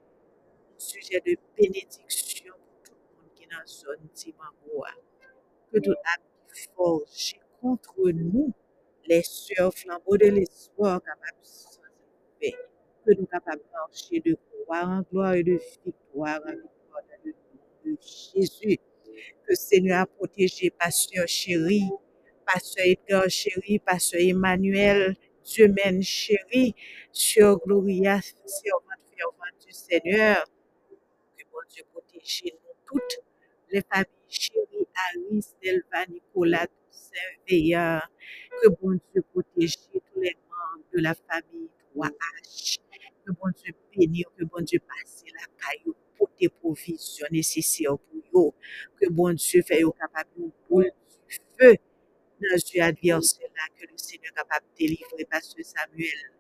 sujet 0.78 1.20
de 1.24 1.36
bénédiction 1.56 2.54
pour 2.54 2.82
tout 2.84 2.92
le 2.94 3.16
monde 3.16 3.30
qui 3.34 3.44
est 3.44 3.46
dans 3.46 3.58
la 3.58 3.66
zone 3.66 4.08
Timangoa. 4.14 4.90
Que 5.72 5.78
toute 5.78 5.96
âme 5.96 6.22
forge 6.74 7.34
contre 7.60 8.10
nous, 8.10 8.52
les 9.06 9.22
sœurs 9.22 9.72
flambeaux 9.74 10.16
de 10.16 10.26
l'espoir 10.26 11.00
capables 11.02 11.38
sans 11.42 11.80
effet, 12.40 12.54
que 13.04 13.12
nous 13.12 13.26
capables 13.26 13.62
de 13.62 13.72
marcher 13.72 14.20
de 14.20 14.36
gloire 14.64 14.88
en 14.88 15.02
gloire 15.02 15.34
et 15.34 15.42
de 15.42 15.58
victoire 15.84 16.40
en 16.46 16.52
victoire 16.52 17.02
dans 17.02 17.24
le 17.24 17.32
nom 17.32 17.62
de 17.84 17.96
Jésus. 18.00 18.78
Que 19.46 19.54
Seigneur 19.54 20.00
a 20.02 20.06
protégé 20.06 20.70
Pasteur 20.70 21.26
chéri, 21.26 21.82
Pasteur 22.46 22.86
Edgar 22.86 23.28
chéri, 23.28 23.80
Pasteur 23.80 24.20
Emmanuel, 24.20 25.16
Dieu 25.44 25.66
mène 25.66 26.00
chéri, 26.00 26.76
Sœur 27.10 27.58
Gloria, 27.58 28.20
servante 28.22 29.02
fervente 29.16 29.66
du 29.66 29.72
Seigneur. 29.72 30.44
Que 31.36 31.42
bon 31.52 31.58
Dieu 31.68 31.82
protège 31.92 32.44
nous 32.44 32.74
toutes, 32.86 33.18
les 33.70 33.82
familles 33.82 34.06
chéries, 34.28 34.86
Alice, 35.08 35.56
Delva, 35.60 36.06
Nicolas, 36.08 36.68
Toussaint, 36.68 37.34
Veillard. 37.48 38.08
Que 38.62 38.68
bon 38.68 38.98
Dieu 39.12 39.22
protège 39.32 39.76
tous 39.92 40.20
les 40.20 40.36
membres 40.48 40.84
de 40.94 41.02
la 41.02 41.14
famille 41.14 41.68
3H. 41.96 42.78
Que 43.24 43.32
bon 43.32 43.50
Dieu 43.56 43.74
bénisse, 43.92 44.26
que 44.38 44.44
bon 44.44 44.62
Dieu 44.62 44.78
passe 44.78 45.24
la 45.34 45.46
caillou 45.60 45.96
pour 46.16 46.30
tes 46.38 46.48
provisions 46.48 47.26
nécessaires 47.32 47.98
pour 47.98 48.50
eux. 48.50 48.52
Que 49.00 49.10
bon 49.10 49.32
Dieu 49.34 49.62
fait 49.62 49.82
capable 49.98 50.52
boule 50.68 50.92
du 51.28 51.38
feu 51.58 51.76
dans 52.40 52.58
ce 52.58 52.80
adversaire 52.80 53.48
là, 53.56 53.62
que 53.78 53.86
le 53.90 53.96
Seigneur 53.96 54.32
est 54.32 54.36
capable 54.36 54.66
de 54.72 54.78
délivrer 54.78 55.24
Pasteur 55.30 55.64
Samuel 55.64 56.32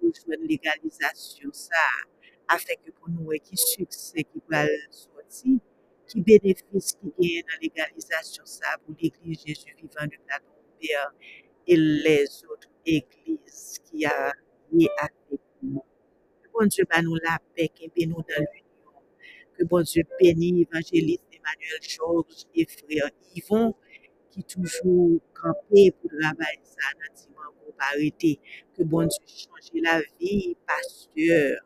pour 0.00 0.14
jouer 0.14 0.36
une 0.40 0.48
légalisation 0.48 1.50
ça, 1.52 1.76
afin 2.48 2.74
que 2.84 2.90
pour 2.90 3.08
nous, 3.10 3.30
qui 3.42 3.56
succès 3.56 4.24
qui 4.24 4.42
va 4.50 4.66
sortir, 4.90 5.58
qui 6.06 6.20
bénéfice 6.20 6.94
qui 6.94 7.12
gagne 7.18 7.42
dans 7.42 7.54
la 7.54 7.58
légalisation 7.62 8.44
ça 8.44 8.76
pour 8.84 8.94
l'Église 9.00 9.40
Jésus 9.46 9.74
vivant 9.76 10.04
de 10.04 10.16
Platon 10.26 10.52
Père 10.80 11.12
et 11.66 11.76
les 11.76 12.26
autres 12.50 12.68
églises 12.84 13.78
qui 13.84 14.04
a 14.04 14.32
lié 14.72 14.88
avec 14.98 15.40
nous. 15.62 15.82
Que 16.42 16.48
bon 16.52 16.66
Dieu 16.66 16.84
va 16.90 17.02
nous 17.02 17.16
la 17.16 17.38
paix, 17.54 17.68
qui 17.68 17.90
nous 18.06 18.16
dans 18.16 18.44
l'union. 18.52 19.02
Que 19.56 19.64
bon 19.64 19.82
Dieu 19.82 20.02
bénisse 20.20 20.66
évangéliste 20.68 21.22
Emmanuel 21.32 21.80
Georges 21.82 22.44
et 22.54 22.66
frère 22.66 23.10
Yvon, 23.34 23.74
qui 24.34 24.42
toujours 24.44 25.20
campé 25.40 25.92
pour 26.00 26.10
ça 26.20 26.28
dans 26.98 27.14
Timango, 27.14 27.72
pas 27.78 27.84
arrêter. 27.94 28.40
Que 28.76 28.82
bon 28.82 29.06
Dieu 29.06 29.26
change 29.28 29.70
la 29.82 30.00
vie, 30.20 30.56
pasteur, 30.66 31.58